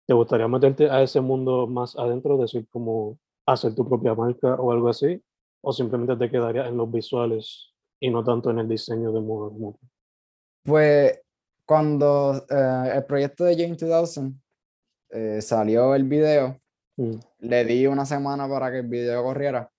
¿te 0.06 0.14
gustaría 0.14 0.48
meterte 0.48 0.90
a 0.90 1.02
ese 1.02 1.22
mundo 1.22 1.68
más 1.68 1.98
adentro, 1.98 2.38
decir 2.38 2.68
como 2.70 3.18
hacer 3.46 3.76
tu 3.76 3.88
propia 3.88 4.14
marca 4.14 4.56
o 4.56 4.72
algo 4.72 4.90
así? 4.90 5.22
¿O 5.62 5.72
simplemente 5.72 6.16
te 6.18 6.32
quedarías 6.32 6.68
en 6.68 6.78
los 6.78 6.92
visuales 6.92 7.74
y 8.00 8.10
no 8.10 8.24
tanto 8.24 8.52
en 8.52 8.60
el 8.60 8.68
diseño 8.68 9.12
de 9.12 9.20
como 9.20 9.78
tal? 9.80 9.90
Pues 10.64 11.22
cuando 11.66 12.46
eh, 12.50 12.92
el 12.96 13.06
proyecto 13.06 13.46
de 13.46 13.56
Jane 13.56 13.76
2000 13.76 14.34
eh, 15.12 15.42
salió 15.42 15.96
el 15.96 16.04
video, 16.04 16.60
Mm, 16.98 17.20
le 17.40 17.66
di 17.66 17.88
una 17.88 18.06
semana 18.06 18.48
para 18.48 18.72
que 18.72 18.80
el 18.80 18.88
video 18.88 19.24
corriera 19.24 19.70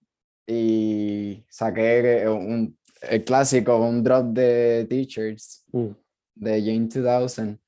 y 0.47 1.45
saqué 1.49 2.29
un, 2.29 2.77
el 3.03 3.25
clásico, 3.25 3.77
un 3.79 4.03
drop 4.03 4.27
de 4.33 4.87
t-shirts 4.91 5.65
mm, 5.73 5.91
de 6.35 6.61
Jane 6.61 6.89
2000. 6.89 7.61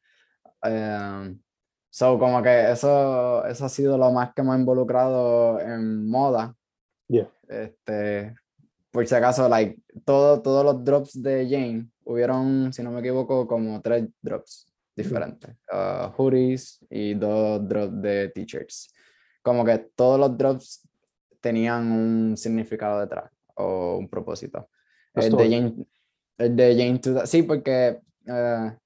Em, 0.63 1.41
so 1.97 2.19
como 2.19 2.43
que 2.43 2.73
eso, 2.73 3.43
eso 3.47 3.65
ha 3.65 3.69
sido 3.71 3.97
lo 3.97 4.13
más 4.13 4.35
que 4.35 4.43
me 4.43 4.53
ha 4.53 4.59
involucrado 4.59 5.59
en 5.59 6.07
moda. 6.07 6.55
Yeah. 7.09 7.27
Este, 7.49 8.35
por 8.91 9.07
si 9.07 9.15
acaso, 9.15 9.49
like, 9.49 9.81
todo, 10.05 10.43
todos 10.43 10.63
los 10.63 10.85
drops 10.85 11.23
de 11.23 11.49
Jane, 11.49 11.89
hubieron, 12.05 12.71
si 12.71 12.83
no 12.83 12.91
me 12.91 13.01
equivoco, 13.01 13.47
como 13.47 13.81
tres 13.81 14.09
drops 14.21 14.71
diferentes. 14.95 15.57
uh, 15.73 16.13
hoodies 16.19 16.85
y 16.91 17.15
dos 17.15 17.67
drops 17.67 18.03
de 18.03 18.29
t-shirts. 18.29 18.93
Como 19.41 19.65
que 19.65 19.79
todos 19.95 20.21
los 20.21 20.37
drops 20.37 20.87
tenían 21.41 21.91
un 21.91 22.37
significado 22.37 23.01
detrás 23.01 23.31
o 23.55 23.97
un 23.97 24.07
propósito. 24.11 24.69
El 25.15 25.35
de. 25.35 25.45
Jane, 25.45 25.87
el 26.37 26.57
de 26.57 26.77
Jane 26.77 27.01
2000 27.03 27.27
sí, 27.27 27.43
porque 27.43 28.01
eh, 28.27 28.77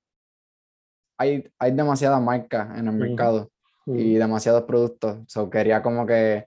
hay, 1.20 1.44
hay 1.58 1.72
demasiadas 1.72 2.20
marcas 2.22 2.78
en 2.78 2.88
el 2.88 2.94
mercado 2.94 3.50
mm, 3.84 3.98
y 3.98 4.14
demasiados 4.14 4.62
productos. 4.64 5.18
So, 5.28 5.50
quería 5.50 5.82
como 5.82 6.06
que 6.06 6.46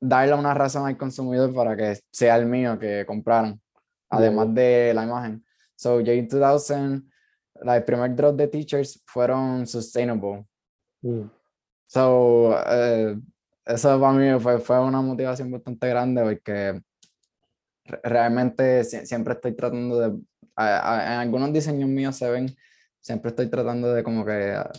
darle 0.00 0.34
una 0.34 0.54
razón 0.54 0.86
al 0.86 0.96
consumidor 0.96 1.52
para 1.52 1.76
que 1.76 1.98
sea 2.12 2.36
el 2.36 2.46
mío 2.46 2.78
que 2.78 3.04
compraron, 3.04 3.60
además 4.08 4.54
de 4.54 4.92
la 4.94 5.04
imagen. 5.04 5.44
So, 5.74 6.00
J2000, 6.00 7.02
la- 7.62 7.76
el 7.78 7.84
primer 7.84 8.14
drop 8.14 8.36
de 8.36 8.46
t-shirts 8.46 9.02
fueron 9.06 9.66
sustainable. 9.66 10.46
mm, 11.02 11.22
So, 11.86 12.56
eh, 12.68 13.18
eso 13.66 14.00
para 14.00 14.12
mí 14.12 14.38
fue, 14.38 14.60
fue 14.60 14.78
una 14.78 15.00
motivación 15.02 15.50
bastante 15.50 15.88
grande 15.88 16.22
porque 16.22 16.80
re- 17.86 18.00
realmente 18.04 18.84
si- 18.84 19.04
siempre 19.06 19.34
estoy 19.34 19.52
tratando 19.56 19.98
de, 19.98 20.20
a- 20.54 20.94
a- 20.94 21.14
en 21.14 21.20
algunos 21.20 21.52
diseños 21.52 21.88
míos 21.88 22.14
se 22.16 22.30
ven, 22.30 22.54
siempre 23.00 23.30
estoy 23.30 23.48
tratando 23.48 23.92
de 23.92 24.02
como 24.02 24.24
que 24.24 24.52
ah, 24.52 24.70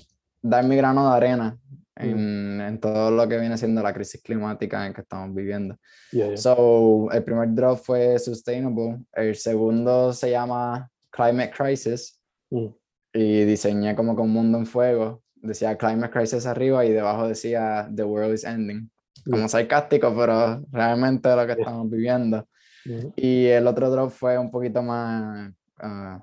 dar 0.41 0.63
mi 0.65 0.75
grano 0.75 1.09
de 1.09 1.15
arena 1.17 1.57
en, 1.95 2.61
en 2.61 2.79
todo 2.79 3.11
lo 3.11 3.27
que 3.27 3.37
viene 3.37 3.57
siendo 3.57 3.83
la 3.83 3.93
crisis 3.93 4.21
climática 4.23 4.85
en 4.87 4.93
que 4.93 5.01
estamos 5.01 5.35
viviendo. 5.35 5.75
yeah, 6.11 6.27
yeah. 6.27 6.37
So, 6.37 7.09
el 7.11 7.23
primer 7.23 7.53
drop 7.53 7.77
fue 7.79 8.17
Sustainable, 8.17 8.99
el 9.13 9.35
segundo 9.35 10.11
se 10.13 10.31
llama 10.31 10.89
Climate 11.11 11.51
Crisis 11.51 12.17
Mm, 12.53 12.67
y 13.13 13.45
diseñé 13.45 13.95
como 13.95 14.13
que 14.15 14.21
un 14.21 14.31
mundo 14.31 14.57
en 14.57 14.65
fuego. 14.65 15.21
Decía 15.35 15.77
Climate 15.77 16.11
Crisis 16.11 16.45
arriba 16.45 16.83
y 16.85 16.91
debajo 16.91 17.27
decía 17.29 17.89
The 17.95 18.03
World 18.03 18.33
is 18.33 18.43
Ending. 18.43 18.89
Como 19.29 19.45
Mm. 19.45 19.49
sarcástico, 19.49 20.13
pero 20.15 20.61
realmente 20.71 21.29
es 21.29 21.35
lo 21.35 21.45
que 21.45 21.53
estamos 21.53 21.89
viviendo. 21.89 22.45
mm, 22.85 23.07
Y 23.15 23.45
el 23.45 23.67
otro 23.67 23.89
drop 23.89 24.09
fue 24.11 24.37
un 24.37 24.49
poquito 24.51 24.81
más 24.83 25.51
ah, 25.79 26.21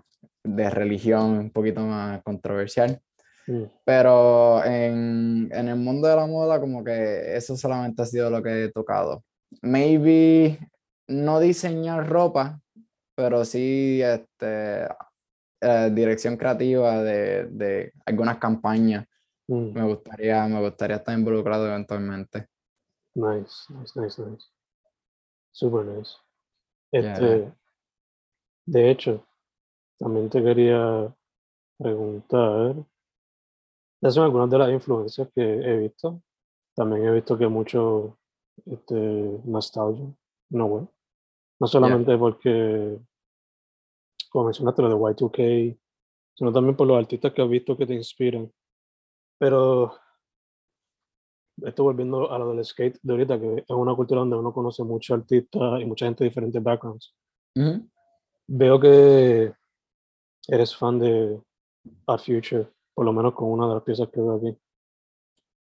de 0.57 0.71
religión, 0.71 1.39
un 1.39 1.51
poquito 1.51 1.81
más 1.83 2.23
controversial. 2.23 3.01
mm, 3.47 3.65
Pero 3.85 4.65
en, 4.65 5.49
en 5.53 5.69
el 5.69 5.77
mundo 5.77 6.09
de 6.09 6.17
la 6.17 6.27
moda, 6.27 6.61
como 6.61 6.83
que 6.85 7.37
eso 7.37 7.57
solamente 7.57 8.03
ha 8.03 8.07
sido 8.07 8.31
lo 8.31 8.43
que 8.43 8.65
he 8.65 8.73
tocado. 8.73 9.25
Maybe 9.63 10.59
no 11.09 11.41
diseñar 11.41 12.09
ropa, 12.09 12.61
pero 13.15 13.45
sí 13.45 14.01
este, 14.03 14.85
eh, 15.61 15.91
dirección 15.93 16.37
creativa 16.37 17.03
de, 17.03 17.47
de 17.51 17.93
algunas 18.07 18.39
campañas. 18.39 19.07
mm. 19.49 19.73
Me 19.73 19.83
gustaría, 19.83 20.47
me 20.47 20.61
gustaría 20.61 20.97
estar 20.97 21.19
involucrado 21.19 21.67
eventualmente. 21.67 22.47
Nice, 23.15 23.73
nice, 23.73 24.01
nice, 24.01 24.23
nice. 24.23 24.47
Super 25.51 25.85
nice. 25.87 26.13
Yeah, 26.93 27.13
Este, 27.15 27.53
de 28.67 28.91
hecho, 28.91 29.27
también 29.99 30.31
te 30.31 30.43
quería 30.43 31.15
preguntar, 31.77 32.77
esas 34.01 34.15
son 34.15 34.25
algunas 34.25 34.51
de 34.51 34.59
las 34.59 34.71
influencias 34.71 35.29
que 35.35 35.43
he 35.43 35.77
visto. 35.79 36.23
También 36.75 37.07
he 37.07 37.13
visto 37.13 37.37
que 37.37 37.49
muchos 37.49 38.13
este, 38.67 38.95
nostalgia, 39.45 40.07
no 40.51 40.67
way. 40.67 40.89
No 41.61 41.67
solamente 41.67 42.17
porque, 42.17 43.01
como 44.31 44.45
mencionaste, 44.47 44.83
lo 44.83 44.89
de 44.89 44.95
Y2K, 44.95 45.79
sino 46.35 46.53
también 46.53 46.77
por 46.77 46.87
los 46.87 46.99
artistas 46.99 47.33
que 47.33 47.43
has 47.43 47.49
visto 47.49 47.77
que 47.77 47.87
te 47.87 47.95
inspiran. 47.95 48.53
Pero 49.39 49.93
esto 51.63 51.83
volviendo 51.83 52.31
a 52.31 52.39
lo 52.39 52.55
del 52.55 52.65
skate 52.65 53.01
de 53.03 53.13
ahorita, 53.13 53.41
que 53.41 53.65
es 53.67 53.71
una 53.71 53.97
cultura 53.97 54.21
donde 54.21 54.37
uno 54.37 54.53
conoce 54.53 54.85
muchos 54.85 55.19
artistas 55.19 55.81
y 55.81 55.85
mucha 55.85 56.07
gente 56.07 56.23
de 56.23 56.31
diferentes 56.31 56.63
backgrounds. 56.63 57.13
Ujú. 57.57 57.89
Veo 58.47 58.79
que 58.79 59.53
eres 60.49 60.75
fan 60.75 60.99
de 60.99 61.41
Art 62.07 62.25
Future, 62.25 62.69
por 62.95 63.05
lo 63.05 63.13
menos 63.13 63.35
con 63.35 63.51
una 63.51 63.69
de 63.69 63.75
las 63.75 63.83
piezas 63.83 64.09
que 64.09 64.21
veo 64.21 64.37
aquí. 64.37 64.59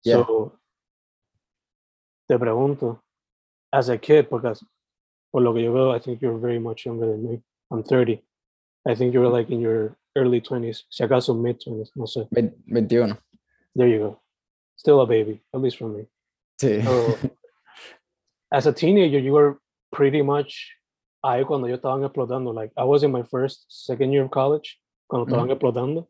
Yeah. 0.02 0.24
So, 0.24 0.58
te 2.26 2.38
pregunto, 2.38 3.02
as 3.72 3.88
a 3.90 3.98
kid, 3.98 4.26
porque 4.28 4.52
por 5.30 5.42
lo 5.42 5.52
que 5.52 5.62
yo 5.62 5.72
veo, 5.72 5.94
I 5.94 6.00
think 6.00 6.20
you're 6.20 6.38
very 6.38 6.58
much 6.58 6.84
younger 6.86 7.06
than 7.06 7.22
me. 7.22 7.42
I'm 7.70 7.82
30. 7.82 8.22
I 8.86 8.94
think 8.94 9.12
you 9.12 9.20
were 9.20 9.28
like 9.28 9.50
in 9.50 9.60
your 9.60 9.96
early 10.16 10.40
20s, 10.40 10.84
si 10.88 11.04
acaso 11.04 11.34
mid 11.34 11.58
20s, 11.60 11.90
no 11.94 12.06
sé. 12.06 12.26
Ve- 12.30 12.54
21. 12.66 13.18
There 13.74 13.88
you 13.88 13.98
go. 13.98 14.20
Still 14.76 15.00
a 15.00 15.06
baby, 15.06 15.40
at 15.52 15.60
least 15.60 15.78
for 15.78 15.88
me. 15.88 16.06
Sí. 16.60 16.82
So, 16.82 17.18
as 18.52 18.66
a 18.66 18.72
teenager, 18.72 19.18
you 19.18 19.32
were 19.32 19.58
pretty 19.92 20.22
much 20.22 20.77
ahí 21.22 21.44
cuando 21.44 21.68
yo 21.68 21.74
estaban 21.76 22.02
explotando. 22.04 22.52
Like, 22.52 22.72
I 22.76 22.84
was 22.84 23.02
in 23.02 23.10
my 23.12 23.22
first, 23.22 23.64
second 23.68 24.12
year 24.12 24.24
of 24.24 24.30
college, 24.30 24.78
cuando 25.08 25.26
estaban 25.26 25.50
explotando. 25.50 26.08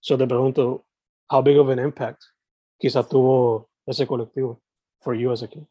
So 0.00 0.16
te 0.16 0.26
pregunto, 0.26 0.84
how 1.30 1.42
big 1.42 1.58
of 1.58 1.68
an 1.70 1.78
impact 1.78 2.22
quizás 2.80 3.08
tuvo 3.08 3.68
ese 3.86 4.06
colectivo 4.06 4.60
for 5.00 5.14
you 5.14 5.32
as 5.32 5.42
a 5.42 5.48
kid? 5.48 5.64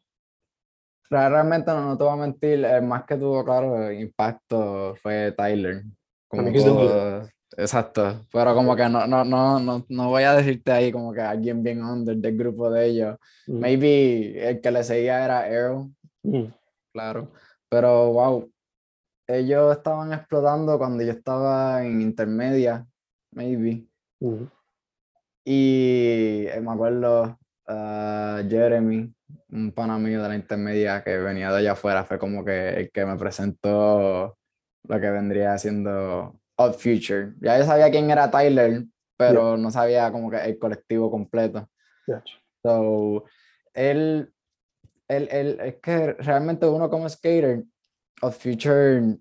Re- 1.10 1.28
Realmente 1.28 1.70
no, 1.70 1.82
no 1.90 1.96
te 1.96 2.04
voy 2.04 2.12
a 2.12 2.16
mentir, 2.16 2.64
el 2.64 2.82
más 2.82 3.04
que 3.04 3.16
tuvo, 3.16 3.44
claro, 3.44 3.90
impacto 3.92 4.94
fue 5.02 5.32
Tyler. 5.32 5.84
Como 6.28 6.42
todo- 6.52 7.28
exacto, 7.56 8.26
pero 8.32 8.54
como 8.54 8.74
que 8.74 8.88
no, 8.88 9.06
no, 9.06 9.24
no, 9.24 9.60
no, 9.60 9.84
no 9.88 10.08
voy 10.08 10.24
a 10.24 10.34
decirte 10.34 10.72
ahí 10.72 10.90
como 10.90 11.12
que 11.12 11.20
alguien 11.20 11.62
bien 11.62 11.82
under 11.84 12.16
del 12.16 12.36
grupo 12.36 12.68
de 12.70 12.86
ellos. 12.86 13.16
Mm, 13.46 13.60
Maybe 13.60 14.48
el 14.48 14.60
que 14.60 14.70
le 14.72 14.82
seguía 14.82 15.24
era 15.24 15.40
Arrow, 15.44 15.88
mm, 16.24 16.46
claro, 16.92 17.30
pero 17.68 18.12
wow, 18.12 18.50
ellos 19.26 19.76
estaban 19.76 20.12
explotando 20.12 20.78
cuando 20.78 21.02
yo 21.04 21.12
estaba 21.12 21.84
en 21.84 22.00
intermedia, 22.02 22.86
maybe. 23.32 23.86
mm, 24.20 24.46
Y 25.44 26.46
eh, 26.48 26.60
me 26.60 26.72
acuerdo, 26.72 27.38
ah, 27.68 28.42
Jeremy, 28.48 29.12
un 29.50 29.72
pana 29.72 29.98
mío 29.98 30.22
de 30.22 30.28
la 30.28 30.34
intermedia 30.36 31.02
que 31.04 31.18
venía 31.18 31.50
de 31.52 31.58
allá 31.58 31.72
afuera, 31.72 32.04
fue 32.04 32.18
como 32.18 32.44
que 32.44 32.68
el 32.70 32.90
que 32.90 33.06
me 33.06 33.16
presentó 33.16 34.36
lo 34.84 35.00
que 35.00 35.10
vendría 35.10 35.56
siendo 35.58 36.40
Up 36.58 36.74
Future. 36.74 37.34
Ya 37.40 37.58
yo 37.58 37.64
sabía 37.64 37.90
quién 37.90 38.10
era 38.10 38.30
Tyler, 38.30 38.84
pero 39.16 39.56
no 39.56 39.70
sabía 39.70 40.10
como 40.10 40.30
que 40.30 40.38
el 40.44 40.58
colectivo 40.58 41.10
completo. 41.10 41.68
gotcha. 42.06 42.34
So, 42.64 43.24
él, 43.74 44.32
él, 45.08 45.28
él- 45.30 45.58
es 45.60 45.76
que 45.76 46.12
realmente 46.14 46.66
uno 46.66 46.90
como 46.90 47.08
skater, 47.08 47.62
Up 48.22 48.32
Future 48.32 49.18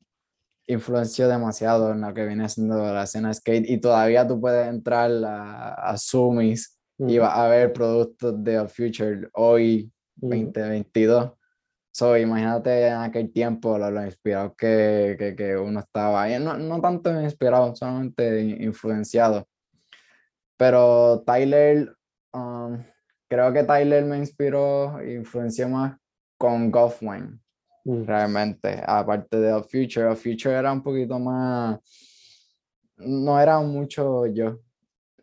influenció 0.68 1.28
demasiado 1.28 1.92
en 1.92 2.02
lo 2.02 2.14
que 2.14 2.26
viene 2.26 2.50
siendo 2.50 2.78
la 2.94 3.04
escena 3.04 3.34
skate 3.34 3.70
y 3.70 3.80
todavía 3.80 4.28
tú 4.28 4.40
puedes 4.40 4.68
entrar 4.68 5.12
a, 5.24 5.74
a 5.74 5.98
Sumis 5.98 6.76
y 6.98 7.18
Mm, 7.18 7.22
vas 7.22 7.38
a 7.38 7.48
ver 7.50 7.74
productos 7.74 8.42
de 8.44 8.60
Up 8.60 8.70
Future 8.70 9.30
hoy, 9.34 9.92
mm, 10.22 10.30
2022. 10.30 11.34
So, 11.92 12.18
imagínate 12.18 12.88
en 12.88 12.94
aquel 12.96 13.32
tiempo 13.32 13.78
lo, 13.78 13.90
lo 13.92 14.04
inspirado 14.06 14.54
que, 14.56 15.16
que, 15.20 15.36
que 15.36 15.58
uno 15.58 15.80
estaba. 15.82 16.30
Y 16.30 16.40
no, 16.40 16.58
no 16.58 16.82
tanto 16.82 17.22
inspirado, 17.22 17.76
solamente 17.76 18.42
in- 18.42 18.64
influenciado. 18.64 19.48
Pero 20.58 21.24
Tyler, 21.26 21.94
um, 22.34 22.84
creo 23.30 23.52
que 23.54 23.64
Tyler 23.64 24.06
me 24.06 24.18
inspiró, 24.18 25.02
influenció 25.04 25.68
más 25.70 25.98
con 26.38 26.72
Goffman, 26.72 27.42
realmente. 27.86 28.82
Aparte 28.86 29.38
de 29.40 29.54
Up 29.54 29.64
Future, 29.70 30.10
Up 30.10 30.18
Future 30.18 30.56
era 30.56 30.72
un 30.72 30.82
poquito 30.82 31.18
más. 31.20 31.80
No 32.98 33.40
era 33.40 33.60
mucho 33.60 34.26
yo. 34.28 34.60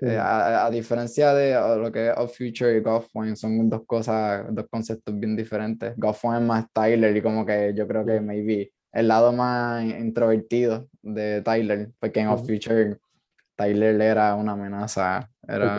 Eh, 0.01 0.17
mm, 0.17 0.21
a, 0.21 0.67
a 0.67 0.71
diferencia 0.71 1.33
de 1.33 1.55
lo 1.79 1.91
que 1.93 2.09
es 2.11 2.15
Up 2.19 2.29
Future 2.29 2.77
y 2.77 2.81
Goffman, 2.81 3.37
son 3.37 3.69
dos 3.71 3.83
cosas, 3.87 4.47
dos 4.51 4.67
conceptos 4.71 5.19
bien 5.19 5.37
diferentes. 5.37 5.95
Goffman 5.97 6.43
es 6.43 6.49
más 6.49 6.67
Tyler 6.73 7.17
y 7.17 7.23
como 7.23 7.47
que 7.47 7.73
yo 7.75 7.87
creo 7.87 8.05
que 8.05 8.21
Mm. 8.21 8.27
maybe 8.27 8.73
el 8.93 9.09
lado 9.09 9.33
más 9.33 9.85
introvertido 9.85 10.87
de 11.03 11.41
Tyler, 11.43 11.91
porque 11.99 12.21
en 12.21 12.29
Ujú. 12.29 12.45
Future 12.45 12.99
Tyler 13.57 14.01
era 14.01 14.35
una 14.35 14.53
amenaza. 14.53 15.29
Era. 15.47 15.77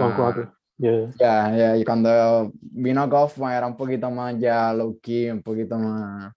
Yeah. 0.77 1.11
ya, 1.19 1.55
ya, 1.55 1.77
y 1.77 1.83
cuando 1.85 2.51
vino 2.59 3.07
Goffman 3.07 3.53
era 3.53 3.67
un 3.67 3.77
poquito 3.77 4.09
más 4.09 4.37
ya 4.39 4.73
low 4.73 4.97
key, 4.99 5.29
un 5.29 5.43
poquito 5.43 5.77
más. 5.77 6.33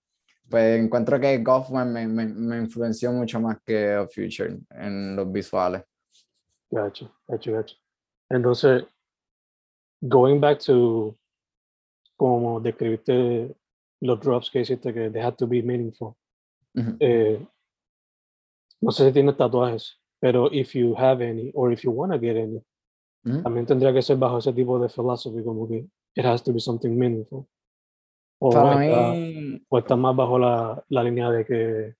Pues 0.48 0.80
encuentro 0.80 1.18
que 1.18 1.38
Goffman 1.38 1.92
me, 1.92 2.06
me, 2.06 2.26
me 2.26 2.58
influenció 2.58 3.12
mucho 3.12 3.40
más 3.40 3.58
que 3.64 4.06
Future 4.12 4.58
en 4.70 5.16
los 5.16 5.30
visuales. 5.30 5.82
Gotcha, 6.70 7.10
gotcha, 7.26 7.50
gotcha. 7.50 7.76
Entonces, 8.30 8.84
going 10.00 10.40
back 10.40 10.58
to 10.64 11.16
como 12.16 12.60
describiste 12.60 13.54
los 14.00 14.20
drops 14.20 14.50
que 14.50 14.60
hiciste, 14.60 14.92
que 14.92 15.10
they 15.10 15.20
had 15.20 15.36
to 15.36 15.46
be 15.46 15.62
meaningful. 15.62 16.16
Eh, 17.00 17.46
no 18.82 18.90
sé 18.90 19.06
si 19.06 19.12
tienes 19.12 19.36
tatuajes, 19.36 19.98
pero 20.20 20.50
if 20.52 20.74
you 20.74 20.94
have 20.96 21.22
any, 21.22 21.50
or 21.54 21.72
if 21.72 21.82
you 21.82 21.90
want 21.90 22.12
to 22.12 22.18
get 22.18 22.36
any, 22.36 22.62
también 23.42 23.66
tendría 23.66 23.92
que 23.92 24.02
ser 24.02 24.16
bajo 24.16 24.38
ese 24.38 24.52
tipo 24.52 24.78
de 24.78 24.88
philosophy, 24.88 25.42
como 25.42 25.66
que 25.66 25.88
it 26.14 26.24
has 26.24 26.42
to 26.42 26.52
be 26.52 26.60
something 26.60 26.90
meaningful. 26.90 27.46
O, 28.38 28.50
Para 28.50 28.84
está, 28.84 29.10
mí, 29.12 29.64
o 29.68 29.78
está 29.78 29.96
más 29.96 30.14
bajo 30.14 30.38
la, 30.38 30.84
la 30.88 31.02
línea 31.02 31.30
de 31.30 31.44
que 31.44 31.94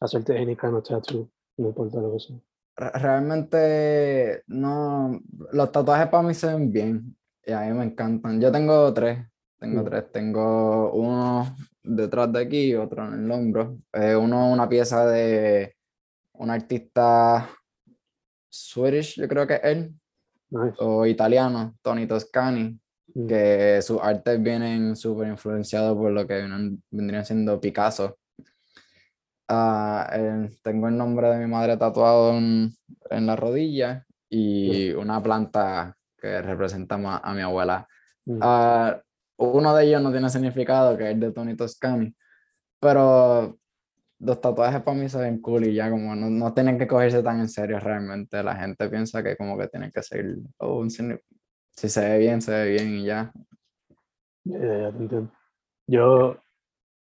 hacerte 0.00 0.36
any 0.36 0.56
kind 0.56 0.74
of 0.74 0.82
tattoo, 0.86 1.28
no 1.56 1.68
importa 1.68 2.00
lo 2.00 2.12
que 2.12 2.20
sea. 2.20 2.36
re- 2.76 2.90
realmente 2.98 4.42
no, 4.48 5.20
los 5.52 5.72
tatuajes 5.72 6.08
para 6.08 6.22
mí 6.26 6.34
se 6.34 6.48
ven 6.48 6.72
bien 6.72 7.16
y 7.44 7.52
a 7.52 7.60
mí 7.60 7.72
me 7.72 7.84
encantan. 7.84 8.40
Yo 8.40 8.50
tengo 8.50 8.92
tres, 8.92 9.18
tengo 9.58 9.82
Mm. 9.82 9.84
tres, 9.84 10.12
tengo 10.12 10.92
uno 10.92 11.56
detrás 11.82 12.32
de 12.32 12.40
aquí 12.40 12.70
y 12.70 12.74
otro 12.74 13.06
en 13.06 13.24
el 13.24 13.30
hombro. 13.30 13.78
Eh, 13.92 14.16
uno 14.16 14.50
una 14.52 14.68
pieza 14.68 15.06
de 15.06 15.74
un 16.32 16.50
artista 16.50 17.48
Swedish, 18.50 19.14
yo 19.20 19.28
creo 19.28 19.46
que 19.46 19.54
es 19.54 19.60
él, 19.64 19.94
Nice. 20.50 20.76
o 20.78 21.06
italiano, 21.06 21.76
Tony 21.82 22.06
Toscani, 22.06 22.78
Mm, 23.16 23.26
que 23.26 23.80
sus 23.80 23.98
artes 24.02 24.42
vienen 24.42 24.94
súper 24.94 25.28
influenciados 25.28 25.96
por 25.96 26.12
lo 26.12 26.26
que 26.26 26.46
vendrían 26.90 27.24
siendo 27.24 27.58
Picasso. 27.58 28.18
Ah, 29.48 30.10
eh, 30.12 30.50
tengo 30.62 30.88
el 30.88 30.96
nombre 30.98 31.28
de 31.30 31.38
mi 31.38 31.46
madre 31.50 31.76
tatuado 31.76 32.36
en, 32.36 32.72
en 33.10 33.26
la 33.26 33.36
rodilla 33.36 34.04
y 34.28 34.90
una 34.90 35.22
planta 35.22 35.96
que 36.18 36.42
representa 36.42 36.96
a 36.96 37.32
mi 37.34 37.40
abuela. 37.40 37.88
mm, 38.26 38.38
Ah, 38.42 39.00
uno 39.38 39.74
de 39.74 39.84
ellos 39.84 40.02
no 40.02 40.10
tiene 40.10 40.28
significado, 40.28 40.96
que 40.96 41.04
es 41.04 41.10
el 41.14 41.20
de 41.20 41.32
Tony 41.32 41.56
Toscani, 41.56 42.14
pero 42.80 43.58
los 44.18 44.40
tatuajes 44.40 44.82
para 44.82 44.96
mí 44.96 45.08
se 45.08 45.18
ven 45.18 45.40
cool 45.40 45.66
y 45.66 45.74
ya 45.74 45.90
como 45.90 46.14
no, 46.14 46.28
no 46.30 46.52
tienen 46.54 46.78
que 46.78 46.86
cogerse 46.86 47.22
tan 47.22 47.40
en 47.40 47.48
serio 47.48 47.78
realmente. 47.80 48.42
La 48.42 48.56
gente 48.56 48.88
piensa 48.90 49.22
que 49.22 49.36
como 49.36 49.56
que 49.58 49.68
tienen 49.68 49.90
que 49.92 50.02
ser, 50.02 50.36
oh, 50.58 50.80
un 50.80 50.90
si 51.76 51.88
se 51.88 52.00
ve 52.08 52.18
bien, 52.18 52.42
se 52.42 52.50
ve 52.52 52.70
bien 52.72 52.94
y 52.98 53.04
ya. 53.06 53.32
Ya, 54.44 54.58
ya, 54.58 54.78
ya, 54.78 54.92
te 54.92 54.98
entiendo. 54.98 55.30
Yo, 55.88 56.36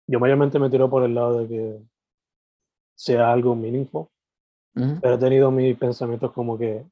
yo 0.07 0.19
mayormente 0.19 0.59
me 0.59 0.69
tiro 0.69 0.89
por 0.89 1.03
el 1.03 1.15
lado 1.15 1.39
de 1.41 1.47
que 1.49 1.81
sea 2.95 3.31
algo 3.31 3.55
meaningful, 3.55 4.09
Ujú. 4.75 5.01
pero 5.01 5.15
he 5.15 5.19
tenido 5.19 5.51
mis 5.51 5.77
pensamientos 5.77 6.31
como 6.33 6.57
que 6.57 6.85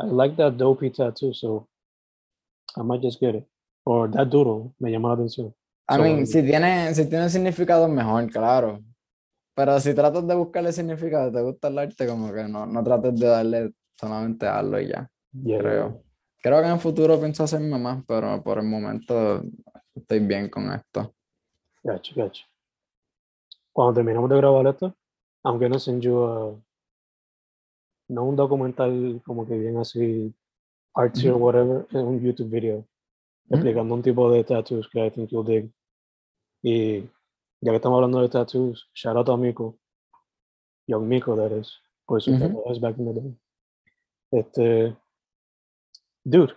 I 0.00 0.06
like 0.06 0.36
that 0.36 0.54
dopey 0.56 0.90
tattoo, 0.90 1.32
so 1.34 1.68
I 2.76 2.82
might 2.82 3.02
just 3.02 3.20
get 3.20 3.34
it. 3.34 3.46
Or 3.86 4.08
that 4.08 4.30
doodle 4.30 4.74
me 4.80 4.90
llama 4.90 5.08
la 5.08 5.14
atención. 5.14 5.54
I 5.88 5.96
So, 5.96 6.02
mean, 6.02 6.26
si 6.26 6.42
tiene, 6.42 6.94
si 6.94 7.08
tiene 7.08 7.28
significado 7.28 7.88
mejor, 7.88 8.30
claro. 8.30 8.82
Pero 9.54 9.80
si 9.80 9.94
tratas 9.94 10.26
de 10.26 10.34
buscarle 10.36 10.72
significado, 10.72 11.32
te 11.32 11.42
gusta 11.42 11.68
el 11.68 11.78
arte, 11.78 12.06
como 12.08 12.32
que 12.32 12.44
no, 12.48 12.66
no 12.66 12.84
trates 12.84 13.18
de 13.18 13.26
darle 13.28 13.72
solamente 13.94 14.46
algo 14.46 14.80
y 14.80 14.88
ya, 14.88 15.10
yeah, 15.44 15.58
creo. 15.58 16.03
Creo 16.44 16.60
que 16.60 16.66
en 16.66 16.74
el 16.74 16.78
futuro 16.78 17.18
pienso 17.18 17.42
hacerme 17.42 17.78
más, 17.78 18.04
pero 18.06 18.42
por 18.42 18.58
el 18.58 18.66
momento 18.66 19.42
estoy 19.94 20.18
bien 20.18 20.50
con 20.50 20.70
esto. 20.74 21.14
Gotcha, 21.82 22.12
gotcha. 22.14 22.44
Cuando 23.72 23.94
terminamos 23.94 24.28
de 24.28 24.36
grabar 24.36 24.66
esto, 24.66 24.94
I'm 25.42 25.58
gonna 25.58 25.78
send 25.78 26.02
you 26.02 26.22
a, 26.22 26.54
no 28.08 28.24
un 28.24 28.36
documental 28.36 29.22
como 29.24 29.46
que 29.46 29.56
bien 29.56 29.78
así, 29.78 30.34
artsy 30.92 31.28
or 31.28 31.36
Ujú. 31.36 31.44
whatever, 31.46 31.86
es 31.88 31.94
un 31.94 32.20
YouTube 32.20 32.50
video 32.50 32.86
explicando 33.48 33.94
un 33.94 34.02
tipo 34.02 34.30
de 34.30 34.44
tattoos 34.44 34.86
que 34.90 35.06
I 35.06 35.10
think 35.10 35.30
you'll 35.30 35.46
dig. 35.46 35.72
Y 36.62 37.00
ya 37.62 37.70
que 37.70 37.76
estamos 37.76 37.96
hablando 37.96 38.20
de 38.20 38.28
tattoos, 38.28 38.90
shout 38.92 39.16
out 39.16 39.30
a 39.30 39.36
Miko, 39.38 39.78
Young 40.86 41.08
Miko, 41.08 41.36
that 41.36 41.56
is, 41.56 41.72
por 42.04 42.20
su 42.20 42.32
back 42.82 42.98
in 42.98 43.06
the 43.06 43.20
day. 43.20 43.38
Este, 44.30 45.03
dude, 46.24 46.54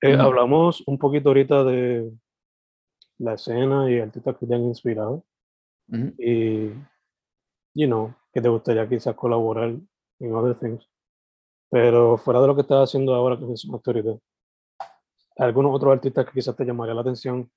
eh, 0.00 0.14
hablamos 0.14 0.82
un 0.86 0.98
poquito 0.98 1.30
ahorita 1.30 1.64
de 1.64 2.12
la 3.18 3.34
escena 3.34 3.90
y 3.90 4.00
artistas 4.00 4.36
que 4.38 4.46
te 4.46 4.54
han 4.54 4.62
inspirado 4.62 5.24
y, 6.18 6.68
you 7.74 7.86
know, 7.86 8.14
que 8.32 8.40
te 8.40 8.48
gustaría 8.48 8.88
quizás 8.88 9.14
colaborar 9.14 9.74
en 10.20 10.34
other 10.34 10.58
things. 10.58 10.88
Pero 11.70 12.16
fuera 12.16 12.40
de 12.40 12.46
lo 12.46 12.54
que 12.54 12.62
estás 12.62 12.88
haciendo 12.88 13.14
ahora 13.14 13.38
que 13.38 13.44
mencionaste 13.44 13.90
ahorita, 13.90 14.18
algunos 15.36 15.74
otros 15.74 15.92
artistas 15.92 16.26
que 16.26 16.32
quizás 16.32 16.56
te 16.56 16.64
llamaría 16.64 16.94
la 16.94 17.00
atención 17.02 17.50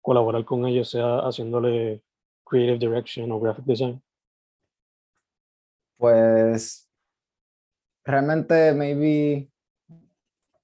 colaborar 0.00 0.44
con 0.44 0.66
ellos, 0.66 0.90
sea 0.90 1.18
haciéndole 1.20 2.02
creative 2.44 2.78
direction 2.78 3.30
o 3.30 3.40
graphic 3.40 3.64
design. 3.64 4.02
Pues 5.96 6.90
realmente 8.04 8.72
maybe 8.72 9.51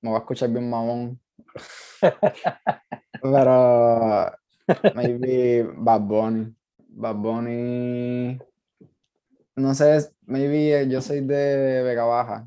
me 0.09 0.13
voy 0.13 0.17
a 0.17 0.21
escuchar 0.21 0.49
bien 0.51 0.69
mamón. 0.71 1.21
Pero 3.21 4.33
maybe 4.95 5.63
Bad 5.77 6.01
Bunny. 6.01 6.55
Bad 6.89 7.15
Bunny. 7.17 8.39
No 9.57 9.75
sé, 9.75 10.09
maybe 10.27 10.81
eh, 10.81 10.89
yo 10.89 11.01
soy 11.01 11.21
de 11.21 11.83
Vega 11.83 12.05
Baja, 12.05 12.47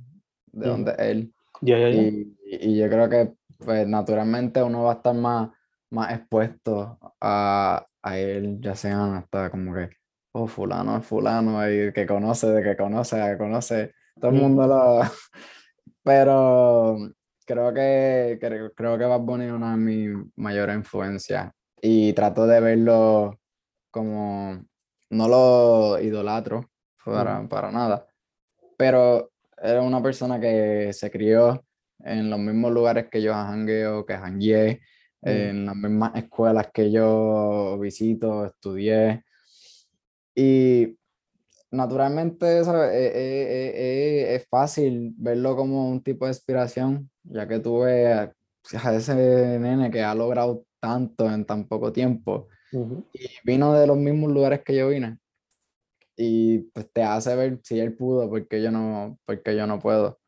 de 0.52 0.62
Ujú. 0.70 0.70
donde 0.70 0.96
él. 0.98 1.34
Ya, 1.62 1.78
ya, 1.78 1.90
ya. 1.90 2.02
Y, 2.02 2.38
y 2.46 2.78
yo 2.80 2.90
creo 2.90 3.10
que 3.10 3.34
pues 3.58 3.88
naturalmente 3.88 4.64
uno 4.64 4.84
va 4.84 4.94
a 4.94 4.96
estar 4.96 5.14
más, 5.14 5.50
más 5.92 6.14
expuesto 6.14 6.98
a, 7.20 7.86
a 8.02 8.18
él, 8.18 8.60
ya 8.62 8.76
sean 8.76 9.14
hasta 9.16 9.50
como 9.52 9.74
que, 9.76 9.90
oh, 10.32 10.48
fulano 10.48 10.98
es 10.98 11.06
fulano, 11.06 11.70
y 11.70 11.92
que 11.94 12.08
conoce, 12.08 12.48
de 12.48 12.64
que 12.64 12.76
conoce, 12.78 13.18
que 13.18 13.38
conoce, 13.38 13.94
todo 14.20 14.32
el 14.32 14.38
Mm. 14.38 14.40
mundo 14.40 14.68
lo... 14.68 15.02
Pero 16.04 16.98
creo 17.52 17.74
que, 17.74 18.38
creo, 18.40 18.74
creo 18.74 18.98
que 18.98 19.06
Bad 19.06 19.20
Bunny 19.22 19.46
es 19.46 19.52
una 19.52 19.72
de 19.72 19.78
mis 19.78 20.10
mayores 20.36 20.76
influencias 20.76 21.52
y 21.82 22.14
trato 22.14 22.48
de 22.48 22.60
verlo 22.62 23.40
como, 23.92 24.64
no 25.10 25.28
lo 25.28 26.00
idolatro 26.00 26.70
para, 27.04 27.40
Ujú. 27.40 27.50
para 27.50 27.72
nada, 27.72 28.08
pero 28.78 29.32
era 29.62 29.82
una 29.82 30.02
persona 30.02 30.40
que 30.40 30.92
se 30.94 31.12
crió 31.12 31.64
en 32.00 32.30
los 32.30 32.40
mismos 32.40 32.72
lugares 32.72 33.08
que 33.12 33.22
yo 33.22 33.34
jangueo, 33.34 34.06
que 34.06 34.18
jangueé, 34.18 34.82
Mm. 35.24 35.30
en 35.30 35.66
las 35.68 35.76
mismas 35.76 36.16
escuelas 36.16 36.70
que 36.74 36.92
yo 36.92 37.78
visito, 37.80 38.44
estudié. 38.44 39.24
Y 40.34 40.98
naturalmente 41.70 42.64
¿sabes? 42.64 42.92
Eh, 42.92 43.06
eh, 43.06 43.12
eh, 43.14 43.74
eh, 43.76 44.36
es 44.36 44.48
fácil 44.50 45.14
verlo 45.18 45.56
como 45.56 45.90
un 45.92 46.02
tipo 46.02 46.26
de 46.26 46.32
inspiración, 46.32 47.11
ya 47.24 47.48
que 47.48 47.60
tú 47.60 47.80
ves 47.82 48.30
a- 48.76 48.96
ese 48.96 49.16
nene 49.60 49.92
que 49.92 50.04
ha 50.04 50.16
logrado 50.16 50.66
tanto 50.80 51.30
en 51.30 51.46
tan 51.46 51.68
poco 51.68 51.92
tiempo 51.94 52.48
y 53.14 53.28
vino 53.44 53.74
de 53.74 53.88
los 53.88 53.98
mismos 53.98 54.32
lugares 54.32 54.62
que 54.64 54.76
yo 54.76 54.90
vine. 54.90 55.20
Y 56.16 56.60
pues 56.74 56.92
te 56.94 57.04
hace 57.04 57.36
ver 57.36 57.60
si 57.64 57.80
él 57.80 57.96
pudo, 57.96 58.30
porque 58.30 58.62
yo 58.62 58.72
no, 58.72 59.18
porque 59.26 59.56
yo 59.56 59.66
no 59.68 59.80
puedo. 59.80 60.20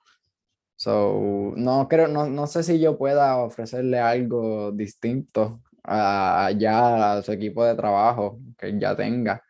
So, 0.76 1.54
no 1.56 1.88
creo, 1.88 2.08
no, 2.08 2.28
no 2.28 2.48
sé 2.48 2.64
si 2.64 2.80
yo 2.80 2.98
pueda 2.98 3.38
ofrecerle 3.38 4.00
algo 4.00 4.72
distinto 4.72 5.62
a, 5.84 6.52
ya 6.58 7.14
a 7.18 7.22
su 7.24 7.32
equipo 7.32 7.64
de 7.66 7.76
trabajo 7.76 8.40
que 8.58 8.78
ya 8.80 8.96
tenga, 8.96 9.44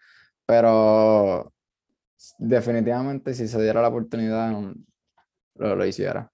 pero 0.45 1.53
definitivamente 2.39 3.33
si 3.33 3.47
se 3.47 3.61
diera 3.61 3.81
la 3.81 3.89
oportunidad 3.89 4.51
lo, 5.55 5.75
lo 5.75 5.85
hiciera. 5.85 6.31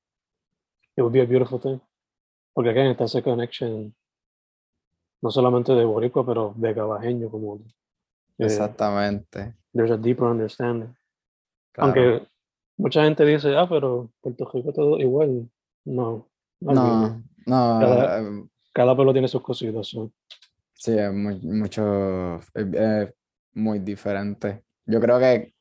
It 1.00 1.02
would 1.02 1.14
be 1.14 1.22
a 1.22 1.26
beautiful 1.26 1.60
thing. 1.62 1.80
Porque 2.54 2.72
again, 2.72 2.88
está 2.92 3.06
ese 3.06 3.24
connection, 3.24 3.96
no 5.22 5.32
solamente 5.32 5.72
de 5.74 5.86
boricua, 5.86 6.26
pero 6.26 6.54
de 6.58 6.76
cabajeño 6.76 7.30
como 7.30 7.56
eh, 7.56 8.46
Exactamente. 8.46 9.56
there's 9.74 9.92
a 9.92 9.98
deeper 9.98 10.26
understanding. 10.26 10.94
claro. 11.72 11.94
Aunque 11.94 12.28
mucha 12.78 13.04
gente 13.06 13.24
dice, 13.26 13.56
ah, 13.56 13.66
pero 13.70 14.10
Puerto 14.20 14.50
Rico 14.54 14.74
todo 14.74 14.98
igual. 15.00 15.50
No, 15.86 16.28
no, 16.60 16.74
No, 16.74 17.24
no, 17.46 17.80
Cada- 17.80 18.20
eh, 18.20 18.44
cada 18.74 18.94
pueblo 18.96 19.14
tiene 19.14 19.30
sus 19.30 19.42
cositas. 19.42 19.88
so. 19.88 20.12
Sí, 20.74 20.98
es 20.98 21.14
muy, 21.14 21.40
mucho, 21.40 22.36
es, 22.40 22.52
es 22.74 23.14
muy 23.54 23.80
diferente. 23.80 24.64
Yo 24.86 25.00
creo 25.00 25.18
que, 25.18 25.54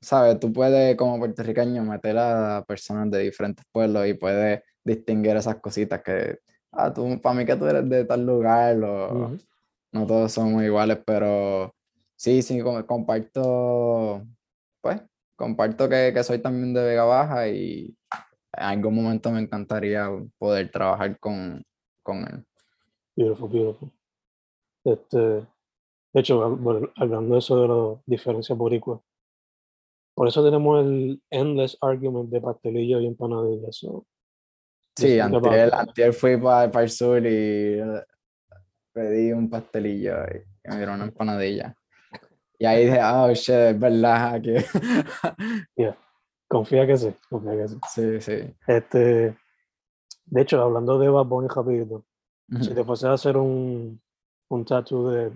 ¿sabes? 0.00 0.40
Tú 0.40 0.52
puedes 0.52 0.96
como 0.96 1.18
puertorriqueño 1.18 1.82
meter 1.84 2.16
a 2.18 2.64
personas 2.66 3.10
de 3.10 3.18
diferentes 3.20 3.64
pueblos 3.72 4.06
y 4.06 4.14
puedes 4.14 4.62
distinguir 4.84 5.36
esas 5.36 5.56
cositas 5.56 6.02
que, 6.02 6.38
ah, 6.72 6.92
tú, 6.92 7.20
para 7.20 7.34
mí 7.34 7.44
que 7.44 7.56
tú 7.56 7.66
eres 7.66 7.88
de 7.88 8.04
tal 8.04 8.24
lugar, 8.24 8.82
o 8.82 9.24
Ujú. 9.26 9.38
no 9.92 10.06
todos 10.06 10.32
somos 10.32 10.62
iguales, 10.62 10.98
pero 11.04 11.74
sí, 12.16 12.42
sí, 12.42 12.60
com- 12.62 12.82
comparto, 12.84 14.24
pues, 14.80 15.02
comparto 15.36 15.88
que, 15.88 16.12
que 16.14 16.22
soy 16.24 16.38
también 16.38 16.72
de 16.72 16.82
Vega 16.82 17.04
Baja 17.04 17.48
y 17.48 17.94
en 18.56 18.64
algún 18.64 18.94
momento 18.94 19.30
me 19.30 19.40
encantaría 19.40 20.08
poder 20.38 20.70
trabajar 20.70 21.18
con, 21.18 21.62
con 22.02 22.18
él. 22.18 22.44
Beautiful, 23.16 23.48
beautiful. 23.50 23.90
Este, 24.84 25.18
de 25.18 25.46
hecho, 26.14 26.56
bueno, 26.56 26.88
hablando 26.96 27.34
de 27.34 27.38
eso 27.38 27.60
de 27.60 27.68
las 27.68 28.04
diferencias 28.06 28.56
boricuas, 28.56 29.00
por 30.20 30.28
eso 30.28 30.44
tenemos 30.44 30.84
el 30.84 31.22
endless 31.30 31.78
argument 31.80 32.28
de 32.28 32.42
pastelillo 32.42 33.00
y 33.00 33.06
empanadilla. 33.06 33.68
So, 33.70 34.04
Sí, 34.94 35.18
antier, 35.18 35.72
antier 35.72 36.12
fui 36.12 36.36
para 36.36 36.82
el 36.82 36.90
sur 36.90 37.24
y 37.24 37.80
eh, 37.80 38.04
pedí 38.92 39.32
un 39.32 39.48
pastelillo 39.48 40.16
y, 40.26 40.68
me 40.68 40.76
dieron 40.76 40.96
una 40.96 41.04
empanadilla. 41.04 41.74
Y 42.58 42.66
ahí 42.66 42.84
dije, 42.84 42.98
ah, 43.00 43.32
shit, 43.32 43.54
es 43.54 43.80
verdad 43.80 44.42
que... 44.42 44.62
confía 46.48 46.86
que 46.86 46.98
sí, 46.98 47.14
confía 47.30 47.56
que 47.56 47.68
sí. 47.68 47.78
sí, 47.88 48.20
sí. 48.20 48.54
Este, 48.66 49.38
de 50.26 50.42
hecho, 50.42 50.60
hablando 50.62 50.98
de 50.98 51.08
Bad 51.08 51.24
Bunny 51.24 51.48
rapidito, 51.48 52.04
si 52.60 52.66
Ujú. 52.66 52.74
te 52.74 52.84
fuese 52.84 53.06
a 53.06 53.14
hacer 53.14 53.38
un, 53.38 54.02
un 54.50 54.64
tattoo 54.66 55.12
de, 55.12 55.32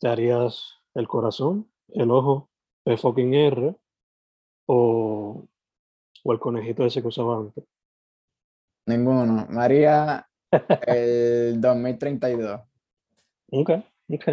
¿te 0.00 0.08
harías 0.08 0.78
el 0.94 1.06
corazón, 1.06 1.70
el 1.88 2.10
ojo, 2.10 2.48
el 2.86 2.96
fucking 2.96 3.34
R 3.34 3.76
o, 4.68 5.48
o 6.24 6.32
el 6.32 6.38
conejito 6.38 6.84
ese 6.84 7.00
que 7.00 7.08
usaba 7.08 7.38
antes? 7.38 7.64
Ninguno. 8.86 9.46
María, 9.50 10.26
el 10.86 11.60
2032. 11.60 12.60
Ok, 13.50 13.70
ok. 14.10 14.28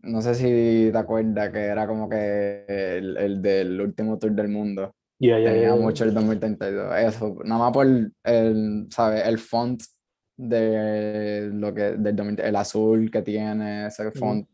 No 0.00 0.20
sé 0.20 0.34
si 0.34 0.90
te 0.92 0.98
acuerdas 0.98 1.50
que 1.50 1.60
era 1.60 1.86
como 1.86 2.08
que 2.08 2.64
el, 2.68 3.16
el 3.16 3.42
del 3.42 3.80
último 3.80 4.18
tour 4.18 4.32
del 4.32 4.48
mundo. 4.48 4.94
Ya, 5.18 5.38
ya, 5.38 5.52
Tenía 5.52 5.68
ya. 5.68 5.76
mucho 5.76 6.04
el 6.04 6.12
2032. 6.12 6.98
Eso, 6.98 7.36
nada 7.44 7.60
más 7.60 7.72
por 7.72 7.86
el, 7.86 8.86
¿sabes? 8.90 9.26
El 9.26 9.38
font 9.38 9.82
de 10.36 11.50
lo 11.52 11.72
que, 11.72 11.82
del 11.92 12.16
2000 12.16 12.40
el 12.40 12.56
azul 12.56 13.10
que 13.10 13.22
tiene, 13.22 13.86
ese 13.86 14.10
font. 14.12 14.46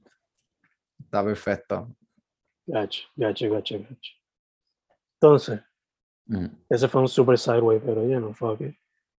Está 0.99 1.25
perfecto. 1.25 1.89
Gacho, 2.67 3.09
gacho, 3.17 3.51
gacho, 3.51 3.79
gacho. 3.79 4.13
Entonces, 5.21 5.61
ese 6.69 6.89
fue 6.89 7.03
un 7.03 7.09
super 7.09 7.39
sideway, 7.39 7.79
pero 7.79 8.07
ya 8.07 8.19
no, 8.19 8.33
fuck 8.33 8.61
it. 8.63 8.75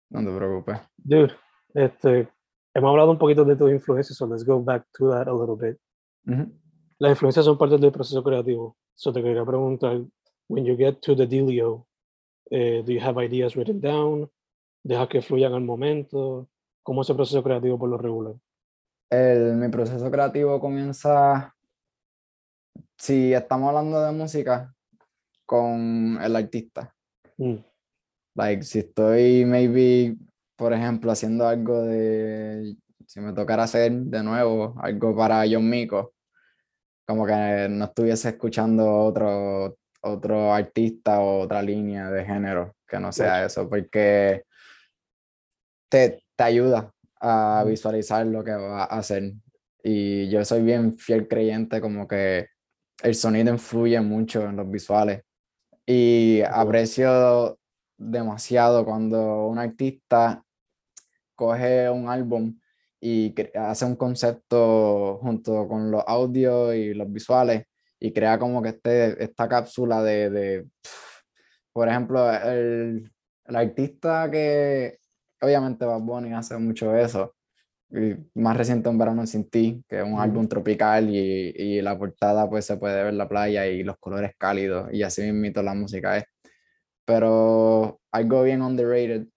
No 0.10 0.20
te 0.20 0.36
preocupes. 0.36 0.80
Dude, 0.98 1.32
este, 1.74 2.28
hemos 2.74 2.90
hablado 2.90 3.12
un 3.12 3.20
poquito 3.20 3.46
de 3.46 3.56
tus 3.56 3.72
influencias, 3.72 4.18
so 4.18 4.26
let's 4.26 4.44
go 4.44 4.62
back 4.62 4.86
to 4.98 5.12
that 5.12 5.28
a 5.28 5.34
little 5.34 5.56
bit. 5.56 5.80
Ujú. 6.26 6.52
Las 6.98 7.12
influencias 7.12 7.46
son 7.46 7.58
parte 7.58 7.78
del 7.78 7.92
proceso 7.92 8.24
creativo. 8.24 8.78
So 8.96 9.14
te 9.14 9.22
quería 9.22 9.46
preguntar, 9.46 10.02
when 10.48 10.66
you 10.66 10.76
get 10.76 11.00
to 11.02 11.16
the 11.16 11.28
dealio, 11.28 11.88
eh, 12.50 12.84
do 12.86 12.92
you 12.92 13.00
have 13.02 13.24
ideas 13.24 13.56
written 13.56 13.80
down? 13.80 14.30
¿Dejas 14.84 15.08
que 15.08 15.22
fluyan 15.22 15.54
al 15.54 15.62
momento? 15.62 16.50
¿Cómo 16.84 17.04
es 17.04 17.10
el 17.10 17.16
proceso 17.16 17.44
creativo 17.44 17.78
por 17.78 17.90
lo 17.90 17.98
regular? 17.98 18.36
El, 19.10 19.56
mi 19.56 19.70
proceso 19.70 20.10
creativo 20.10 20.60
comienza, 20.60 21.56
si 22.98 23.34
estamos 23.34 23.70
hablando 23.70 24.02
de 24.02 24.12
música, 24.12 24.74
con 25.52 26.18
el 26.24 26.34
artista. 26.34 26.96
Mm, 27.38 27.58
Like, 28.36 28.64
si 28.64 28.80
estoy, 28.80 29.44
maybe, 29.44 30.16
por 30.56 30.72
ejemplo, 30.72 31.12
haciendo 31.12 31.46
algo 31.46 31.82
de, 31.82 32.78
si 33.06 33.20
me 33.20 33.34
tocara 33.34 33.64
hacer 33.64 33.92
de 33.92 34.24
nuevo 34.24 34.74
algo 34.82 35.14
para 35.14 35.44
John 35.52 35.70
Mico, 35.70 36.14
como 37.06 37.26
que 37.26 37.68
no 37.70 37.84
estuviese 37.84 38.30
escuchando 38.30 38.90
otro, 38.90 39.78
otro 40.04 40.54
artista 40.54 41.20
o 41.20 41.42
otra 41.42 41.62
línea 41.62 42.10
de 42.10 42.24
género 42.24 42.74
que 42.88 42.98
no 42.98 43.12
sea 43.12 43.44
eso, 43.46 43.68
porque 43.68 44.44
te, 45.90 46.24
te 46.34 46.44
ayuda 46.46 46.94
a 47.20 47.60
Ujú. 47.64 47.72
visualizar 47.72 48.26
lo 48.26 48.42
que 48.42 48.54
va 48.54 48.84
a 48.84 49.00
hacer. 49.00 49.34
Y 49.84 50.30
yo 50.30 50.46
soy 50.46 50.64
bien 50.64 50.94
fiel 50.98 51.28
creyente 51.28 51.82
como 51.82 52.08
que 52.08 52.48
el 53.04 53.16
sonido 53.16 53.52
influye 53.52 54.00
mucho 54.00 54.46
en 54.48 54.56
los 54.56 54.72
visuales. 54.72 55.24
Y 55.86 56.42
aprecio 56.42 57.60
demasiado 57.98 58.86
cuando 58.86 59.48
un 59.48 59.60
artista 59.60 60.44
coge 61.36 61.90
un 61.90 62.08
álbum 62.10 62.60
y 63.00 63.34
hace 63.56 63.86
un 63.86 63.96
concepto 63.96 65.18
junto 65.22 65.68
con 65.68 65.92
los 65.92 66.04
audios 66.06 66.76
y 66.76 66.94
los 66.94 67.12
visuales 67.12 67.66
y 68.00 68.14
crea 68.14 68.38
como 68.40 68.62
que 68.62 68.70
este, 68.70 69.24
esta 69.24 69.48
cápsula 69.50 70.04
de, 70.04 70.30
de, 70.30 70.68
por 71.74 71.90
ejemplo, 71.90 72.32
el, 72.32 73.12
el 73.46 73.56
artista 73.56 74.30
que 74.32 75.00
obviamente 75.42 75.86
Bad 75.86 76.02
Bunny 76.02 76.34
hace 76.34 76.58
mucho 76.58 76.96
eso, 76.96 77.36
más 78.36 78.56
reciente 78.58 78.90
Un 78.90 78.98
Verano 78.98 79.26
Sin 79.28 79.50
Ti, 79.50 79.84
que 79.88 80.00
es 80.00 80.04
un 80.04 80.20
álbum 80.20 80.48
tropical 80.48 81.10
y, 81.10 81.54
y 81.56 81.82
la 81.82 81.98
portada 81.98 82.50
pues 82.50 82.66
se 82.66 82.78
puede 82.78 83.04
ver 83.04 83.14
la 83.14 83.28
playa 83.28 83.68
y 83.68 83.84
los 83.84 83.98
colores 84.00 84.32
cálidos 84.38 84.90
y 84.94 85.04
así 85.04 85.32
mismo 85.32 85.62
la 85.62 85.74
música 85.74 86.18
es. 86.18 86.24
Pero 87.06 88.00
algo 88.12 88.44
bien 88.44 88.62
underrated 88.62 89.28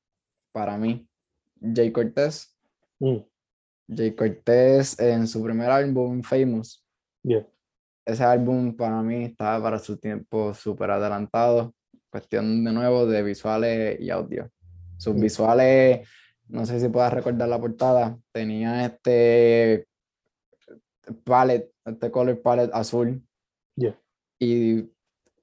para 0.53 0.77
mí, 0.77 1.09
Jay 1.75 1.91
Cortez. 1.91 2.57
Mm, 3.01 3.17
Jay 3.95 4.15
Cortez 4.15 4.99
en 5.01 5.27
su 5.27 5.43
primer 5.43 5.71
álbum, 5.71 6.23
Famous, 6.23 6.85
yeah. 7.23 7.47
ese 8.07 8.23
álbum 8.25 8.77
para 8.77 9.03
mí 9.03 9.25
estaba 9.25 9.63
para 9.63 9.79
su 9.79 9.97
tiempo 9.99 10.55
súper 10.55 10.91
adelantado. 10.91 11.75
Cuestión 12.11 12.63
de 12.65 12.73
nuevo 12.73 13.07
de 13.07 13.23
visuales 13.23 14.01
y 14.01 14.11
audio. 14.11 14.49
Sus 14.97 15.15
Mm. 15.17 15.21
visuales, 15.21 16.09
no 16.49 16.67
sé 16.67 16.81
si 16.81 16.89
puedas 16.89 17.13
recordar 17.13 17.49
la 17.49 17.61
portada, 17.61 18.19
tenía 18.33 18.85
este 18.85 19.87
palette, 21.25 21.73
este 21.85 22.11
color 22.11 22.41
palette 22.43 22.71
azul. 22.73 23.23
Yeah. 23.77 23.99
Y 24.39 24.91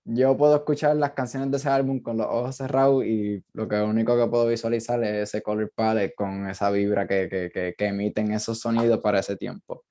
yo 0.05 0.35
puedo 0.37 0.55
escuchar 0.55 0.95
las 0.95 1.11
canciones 1.11 1.51
de 1.51 1.57
ese 1.57 1.69
álbum 1.69 1.99
con 1.99 2.17
los 2.17 2.27
ojos 2.27 2.55
cerrados 2.55 3.05
y 3.05 3.43
lo 3.53 3.67
que 3.67 3.81
único 3.81 4.17
que 4.17 4.29
puedo 4.29 4.47
visualizar 4.47 5.03
es 5.03 5.29
ese 5.29 5.41
color 5.41 5.71
palette 5.75 6.15
con 6.15 6.49
esa 6.49 6.71
vibra 6.71 7.07
que, 7.07 7.29
que, 7.29 7.51
que, 7.51 7.75
que 7.77 7.85
emiten 7.85 8.31
esos 8.31 8.59
sonidos 8.59 8.99
para 8.99 9.19
ese 9.19 9.35
tiempo. 9.35 9.83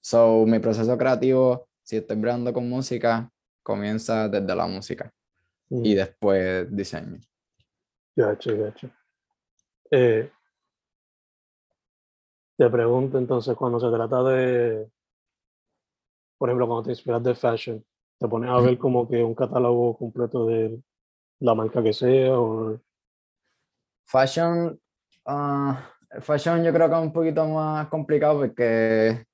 So, 0.00 0.46
mi 0.46 0.58
proceso 0.58 0.96
creativo, 0.96 1.68
si 1.82 1.96
estoy 1.96 2.20
creando 2.20 2.52
con 2.52 2.68
música, 2.68 3.30
comienza 3.62 4.28
desde 4.28 4.56
la 4.56 4.66
música 4.66 5.12
Mm, 5.70 5.84
y 5.84 5.94
después 5.94 6.66
diseño. 6.74 7.20
Gacho, 8.16 8.58
gacho. 8.58 8.90
Eh, 9.90 10.30
te 12.60 12.68
pregunto 12.68 13.16
entonces, 13.16 13.56
cuando 13.56 13.80
se 13.80 13.88
trata 13.88 14.22
de, 14.22 14.86
por 16.36 16.50
ejemplo, 16.50 16.66
cuando 16.66 16.82
te 16.82 16.90
inspiras 16.90 17.22
de 17.22 17.34
fashion, 17.34 17.82
te 18.18 18.28
pones 18.28 18.50
a 18.50 18.60
ver 18.60 18.76
como 18.76 19.08
que 19.08 19.24
un 19.24 19.34
catálogo 19.34 19.96
completo 19.96 20.44
de 20.44 20.78
la 21.38 21.54
marca 21.54 21.82
que 21.82 21.94
sea 21.94 22.38
o 22.38 22.78
Fashion, 24.04 24.78
ah, 25.24 25.90
fashion 26.20 26.62
yo 26.62 26.70
creo 26.70 26.90
que 26.90 26.96
es 26.96 27.00
un 27.00 27.12
poquito 27.14 27.48
más 27.48 27.88
complicado 27.88 28.40
porque 28.40 29.24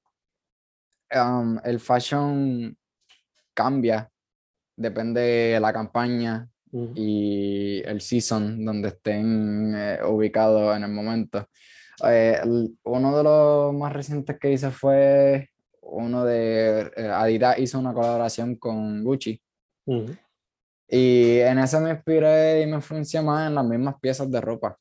um, 1.13 1.59
el 1.65 1.81
fashion 1.81 2.79
cambia, 3.53 4.09
depende 4.77 5.21
de 5.21 5.59
la 5.59 5.73
campaña 5.73 6.49
y 6.95 7.83
el 7.85 8.01
season 8.01 8.65
donde 8.65 8.89
estén 8.89 9.75
eh, 9.75 9.99
ubicados 10.07 10.77
en 10.77 10.85
el 10.85 10.93
momento. 10.93 11.49
Eh, 12.05 12.41
uno 12.85 13.17
de 13.17 13.23
los 13.23 13.75
más 13.75 13.93
recientes 13.93 14.39
que 14.39 14.53
hice 14.53 14.71
fue 14.71 15.49
uno 15.81 16.25
de 16.25 16.93
eh, 16.97 17.09
Adidas 17.09 17.59
hizo 17.59 17.79
una 17.79 17.95
colaboración 17.95 18.57
con 18.57 19.03
Gucci. 19.03 19.41
Mm, 19.87 20.11
y 20.89 21.39
en 21.41 21.59
ese 21.59 21.81
me 21.81 21.91
inspiré 21.91 22.63
y 22.63 22.67
me 22.67 22.77
influencié 22.77 23.21
más 23.23 23.49
en 23.49 23.55
las 23.55 23.65
mismas 23.65 23.97
piezas 24.01 24.31
de 24.31 24.41
ropa. 24.41 24.79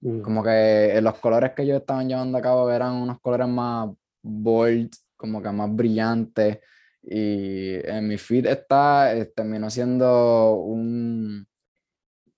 mm, 0.00 0.20
Como 0.20 0.42
que 0.42 0.96
eh, 0.96 1.00
los 1.00 1.18
colores 1.18 1.52
que 1.52 1.62
ellos 1.62 1.80
estaban 1.80 2.08
llevando 2.08 2.38
a 2.38 2.42
cabo 2.42 2.70
eran 2.70 2.94
unos 2.94 3.20
colores 3.20 3.48
más 3.48 3.90
bold, 4.22 4.90
como 5.16 5.42
que 5.42 5.50
más 5.50 5.74
brillantes. 5.74 6.58
Y 7.02 7.74
en 7.86 8.08
mi 8.08 8.16
feed 8.16 8.46
está, 8.46 9.14
eh, 9.16 9.26
terminó 9.26 9.70
siendo 9.70 10.54
un 10.54 11.46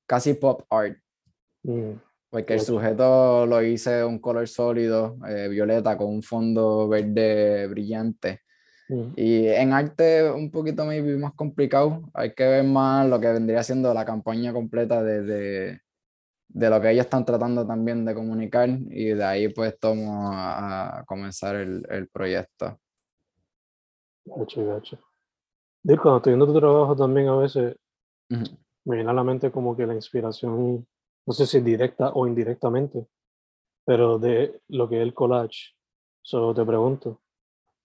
casi 0.07 0.35
pop 0.35 0.63
art, 0.71 0.99
mm, 1.63 1.93
porque 2.31 2.55
el 2.55 2.61
sujeto 2.61 3.45
lo 3.47 3.63
hice 3.63 4.05
un 4.05 4.21
color 4.21 4.47
sólido, 4.49 5.17
eh, 5.29 5.49
violeta, 5.49 5.97
con 5.97 6.09
un 6.09 6.23
fondo 6.23 6.89
verde 6.89 7.67
brillante. 7.67 8.43
Y 9.17 9.47
en 9.47 9.73
arte 9.73 10.31
un 10.31 10.51
poquito 10.51 10.85
maybe 10.85 11.17
más 11.17 11.35
complicado, 11.35 12.09
hay 12.15 12.33
que 12.33 12.45
ver 12.47 12.65
más 12.65 13.09
lo 13.09 13.21
que 13.21 13.33
vendría 13.33 13.63
siendo 13.63 13.93
la 13.93 14.05
campaña 14.05 14.53
completa 14.53 15.03
de, 15.03 15.23
de, 15.23 15.81
de 16.49 16.71
lo 16.71 16.81
que 16.81 16.91
ellos 16.91 17.05
están 17.05 17.25
tratando 17.25 17.67
también 17.67 18.05
de 18.05 18.15
comunicar 18.15 18.69
y 18.69 19.07
de 19.07 19.25
ahí 19.25 19.49
pues 19.49 19.79
tomo 19.79 20.33
a, 20.33 21.01
a 21.01 21.05
comenzar 21.05 21.57
el, 21.57 21.85
el 21.91 22.09
proyecto. 22.09 22.79
gacho, 24.25 24.67
gacho. 24.67 24.99
Digo, 25.83 26.03
cuando 26.03 26.19
estoy 26.19 26.33
viendo 26.33 26.47
tu 26.47 26.59
trabajo 26.59 26.95
también 26.97 27.29
a 27.29 27.37
veces 27.37 27.77
Ujú. 28.31 28.45
me 28.85 28.97
viene 28.97 29.11
a 29.11 29.15
la 29.15 29.25
mente 29.25 29.51
como 29.51 29.77
que 29.77 29.87
la 29.87 29.95
inspiración, 29.95 30.87
no 31.27 31.33
sé 31.33 31.47
si 31.47 31.61
directa 31.61 32.11
o 32.15 32.27
indirectamente, 32.27 33.07
pero 33.85 34.19
de 34.19 34.61
lo 34.69 34.89
que 34.89 34.97
es 34.97 35.03
el 35.03 35.15
collage. 35.15 35.75
Solo 36.23 36.55
te 36.55 36.65
pregunto, 36.65 37.21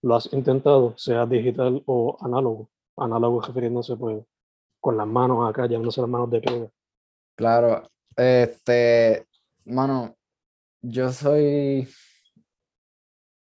¿lo 0.02 0.16
has 0.16 0.32
intentado, 0.32 0.96
sea 0.96 1.26
digital 1.26 1.82
o 1.86 2.16
análogo? 2.20 2.70
Análogo 2.96 3.40
refiriéndose 3.40 3.96
pues 3.96 4.24
con 4.80 4.96
las 4.96 5.06
manos 5.06 5.48
acá, 5.48 5.66
llamándose 5.66 6.00
las 6.00 6.10
manos 6.10 6.30
de 6.30 6.40
piedra. 6.40 6.70
Claro, 7.36 7.82
este, 8.16 9.26
mano, 9.64 10.16
yo 10.80 11.12
soy 11.12 11.88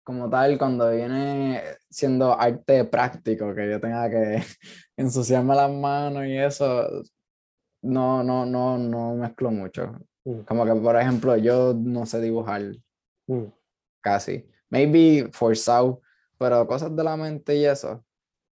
como 0.05 0.29
tal 0.29 0.59
cuando 0.59 0.91
viene 0.91 1.63
siendo 1.91 2.39
arte 2.39 2.85
práctico, 2.85 3.55
que 3.55 3.71
yo 3.71 3.81
tenga 3.81 4.09
que 4.11 4.43
ensuciarme 4.97 5.55
las 5.55 5.71
manos 5.71 6.27
y 6.27 6.37
eso, 6.37 6.89
no, 7.83 8.23
no, 8.23 8.47
no, 8.47 8.79
no 8.79 9.15
mezclo 9.17 9.51
mucho. 9.51 9.99
Mm, 10.25 10.41
Como 10.43 10.65
que, 10.65 10.75
por 10.75 10.97
ejemplo, 10.97 11.37
yo 11.37 11.75
no 11.75 12.07
sé 12.07 12.21
dibujar 12.21 12.63
mm, 13.27 13.45
casi. 14.01 14.49
Maybe 14.71 15.29
forzado, 15.33 16.01
pero 16.39 16.67
cosas 16.67 16.95
de 16.97 17.05
la 17.05 17.17
mente 17.17 17.57
y 17.57 17.65
eso, 17.67 18.05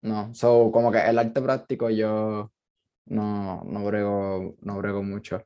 no. 0.03 0.35
So, 0.35 0.71
como 0.73 0.93
que 0.93 0.99
el 0.99 1.19
arte 1.19 1.41
práctico 1.41 1.89
yo 1.91 2.53
no, 3.07 3.63
no 3.65 3.85
brego, 3.85 4.57
no 4.61 4.79
brego 4.79 5.03
mucho. 5.03 5.45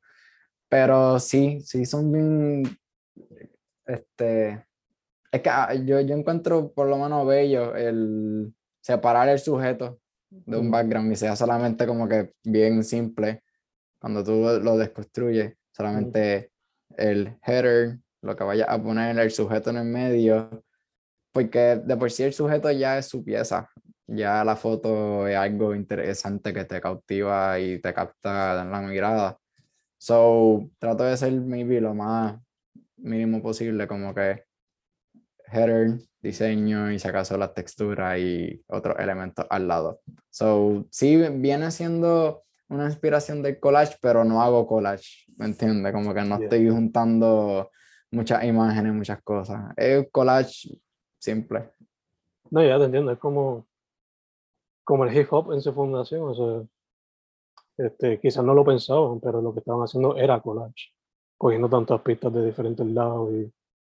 Pero 0.68 1.20
sí, 1.20 1.60
sí 1.60 1.86
son 1.86 2.10
bien, 2.10 2.62
este, 3.86 4.66
es 5.30 5.42
que 5.42 5.50
ah, 5.50 5.74
yo, 5.74 6.00
yo 6.00 6.16
encuentro 6.16 6.72
por 6.72 6.88
lo 6.88 6.96
menos 6.98 7.26
bello 7.26 7.74
el 7.76 8.54
separar 8.80 9.28
el 9.28 9.38
sujeto 9.38 10.00
de 10.30 10.56
un 10.58 10.68
Mm. 10.68 10.70
background 10.70 11.12
y 11.12 11.16
sea 11.16 11.36
solamente 11.36 11.86
como 11.86 12.08
que 12.08 12.34
bien 12.42 12.82
simple 12.82 13.42
cuando 14.04 14.22
tú 14.22 14.32
lo, 14.62 14.76
desconstruyes, 14.76 15.54
solamente 15.72 16.50
el 16.94 17.38
header, 17.42 18.00
lo 18.20 18.36
que 18.36 18.44
vayas 18.44 18.68
a 18.68 18.82
poner, 18.82 19.18
el 19.18 19.30
sujeto 19.30 19.70
en 19.70 19.78
el 19.78 19.86
medio, 19.86 20.62
porque 21.32 21.80
de 21.82 21.96
por 21.96 22.10
sí 22.10 22.22
el 22.22 22.34
sujeto 22.34 22.70
ya 22.70 22.98
es 22.98 23.06
su 23.06 23.24
pieza, 23.24 23.70
ya 24.06 24.44
la 24.44 24.56
foto 24.56 25.26
es 25.26 25.36
algo 25.36 25.74
interesante 25.74 26.52
que 26.52 26.66
te 26.66 26.82
cautiva 26.82 27.58
y 27.58 27.80
te 27.80 27.94
capta 27.94 28.60
en 28.60 28.70
la 28.70 28.82
mirada. 28.82 29.38
So, 29.96 30.68
trato 30.78 31.04
de 31.04 31.16
ser 31.16 31.32
maybe 31.32 31.80
lo 31.80 31.94
más 31.94 32.38
mínimo 32.98 33.40
posible, 33.40 33.88
como 33.88 34.14
que 34.14 34.44
header, 35.50 35.98
diseño 36.20 36.92
y 36.92 36.98
si 36.98 37.08
acaso 37.08 37.38
las 37.38 37.54
texturas 37.54 38.18
y 38.18 38.62
otros 38.66 38.98
elementos 38.98 39.46
al 39.48 39.66
lado. 39.66 40.02
So, 40.28 40.84
sí 40.90 41.16
viene 41.16 41.70
siendo 41.70 42.43
una 42.68 42.86
inspiración 42.86 43.42
del 43.42 43.60
collage, 43.60 43.96
pero 44.00 44.24
no 44.24 44.42
hago 44.42 44.66
collage, 44.66 45.24
¿me 45.36 45.46
entiendes? 45.46 45.92
Como 45.92 46.14
que 46.14 46.22
no 46.22 46.36
Yeah. 46.36 46.44
estoy 46.44 46.68
juntando 46.70 47.70
muchas 48.10 48.44
imágenes, 48.44 48.92
muchas 48.92 49.22
cosas. 49.22 49.72
Es 49.76 50.06
collage 50.10 50.80
simple. 51.18 51.70
No, 52.50 52.62
ya 52.62 52.78
te 52.78 52.84
entiendo, 52.84 53.12
es 53.12 53.18
como, 53.18 53.66
como 54.84 55.04
el 55.04 55.16
hip 55.16 55.32
hop 55.32 55.52
en 55.52 55.60
su 55.60 55.72
fundación, 55.72 56.22
o 56.22 56.34
sea, 56.34 56.68
este, 57.76 58.20
quizás 58.20 58.44
no 58.44 58.54
lo 58.54 58.64
pensaban, 58.64 59.20
pero 59.20 59.40
lo 59.40 59.52
que 59.52 59.60
estaban 59.60 59.82
haciendo 59.82 60.16
era 60.16 60.40
collage, 60.40 60.92
cogiendo 61.36 61.68
tantas 61.68 62.00
pistas 62.02 62.32
de 62.32 62.46
diferentes 62.46 62.86
lados 62.86 63.32
y 63.32 63.52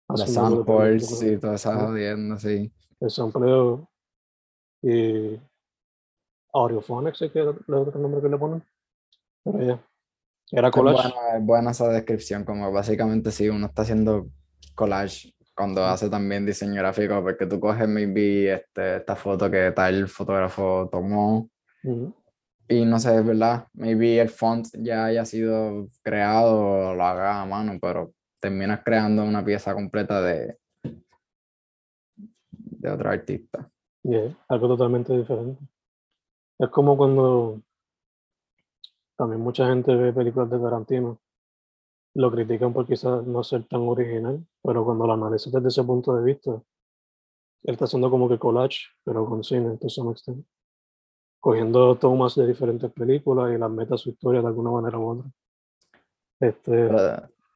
Los 0.10 0.22
samples 0.32 1.22
y 1.22 1.38
todas 1.38 1.62
esas 1.62 1.76
Ujú. 1.76 1.86
jodiendas, 1.88 2.42
sí. 2.42 2.72
el 3.00 3.10
sampleo 3.12 3.88
y 4.82 5.40
Audiophonics, 6.54 7.22
es 7.22 7.32
que 7.32 7.40
es 7.42 7.46
el 7.46 7.74
otro 7.74 8.00
nombre 8.00 8.22
que 8.22 8.30
le 8.30 8.38
ponen, 8.38 8.64
pero 9.44 9.60
ya, 9.60 9.80
era 10.52 10.68
Es 10.70 10.74
collage, 10.74 11.10
buena, 11.10 11.38
es 11.38 11.46
buena 11.46 11.72
esa 11.72 11.90
descripción, 11.90 12.44
como 12.44 12.72
básicamente 12.72 13.32
sí, 13.32 13.50
uno 13.50 13.68
está 13.68 13.82
haciendo 13.84 14.28
collage 14.76 15.34
cuando 15.56 15.84
hace 15.86 16.10
también 16.10 16.46
diseño 16.46 16.76
gráfico, 16.76 17.22
porque 17.24 17.48
tú 17.48 17.60
coges 17.60 17.88
maybe 17.88 18.54
este, 18.54 18.98
esta 18.98 19.16
foto 19.16 19.50
que 19.50 19.72
tal 19.72 20.08
fotógrafo 20.08 20.88
tomó 20.92 21.50
Ujú. 21.84 22.14
y 22.68 22.86
no 22.86 23.00
sé, 23.00 23.18
es 23.18 23.26
verdad, 23.26 23.68
maybe 23.74 24.20
el 24.20 24.30
font 24.30 24.68
ya 24.74 25.06
haya 25.06 25.26
sido 25.26 25.90
creado 26.04 26.90
o 26.90 26.94
lo 26.94 27.04
haga 27.04 27.42
a 27.42 27.46
mano, 27.46 27.78
pero 27.82 28.14
terminas 28.40 28.82
creando 28.84 29.24
una 29.24 29.44
pieza 29.44 29.74
completa 29.74 30.22
de, 30.22 30.58
de 32.44 32.90
otro 32.90 33.10
artista. 33.10 33.70
Yeah, 34.04 34.38
algo 34.48 34.68
totalmente 34.68 35.18
diferente. 35.18 35.60
Es 36.60 36.70
como 36.70 36.98
cuando 36.98 37.62
también 39.16 39.42
mucha 39.42 39.68
gente 39.68 39.96
ve 39.96 40.14
películas 40.14 40.50
de 40.50 40.60
Tarantino, 40.60 41.20
lo 42.16 42.32
critican 42.32 42.74
por 42.74 42.88
quizás 42.88 43.26
no 43.26 43.44
ser 43.44 43.66
tan 43.66 43.82
original, 43.82 44.44
pero 44.64 44.84
cuando 44.86 45.06
lo 45.06 45.14
analizas 45.14 45.52
desde 45.54 45.68
ese 45.68 45.84
punto 45.84 46.16
de 46.16 46.24
vista, 46.24 46.52
él 46.52 47.74
está 47.74 47.86
haciendo 47.86 48.10
como 48.10 48.30
que 48.30 48.40
collage, 48.40 48.88
pero 49.04 49.26
con 49.26 49.44
cine, 49.44 49.78
to 49.78 49.90
some 49.90 50.12
extent. 50.12 50.46
Cogiendo 51.40 51.96
tomas 51.98 52.36
de 52.36 52.48
diferentes 52.48 52.92
películas 52.92 53.54
y 53.54 53.58
las 53.58 53.70
meta 53.70 53.96
a 53.96 53.98
su 53.98 54.10
historia 54.10 54.42
de 54.42 54.48
alguna 54.48 54.72
manera 54.72 54.98
u 54.98 55.10
otra. 55.10 55.32
Este, 56.40 56.90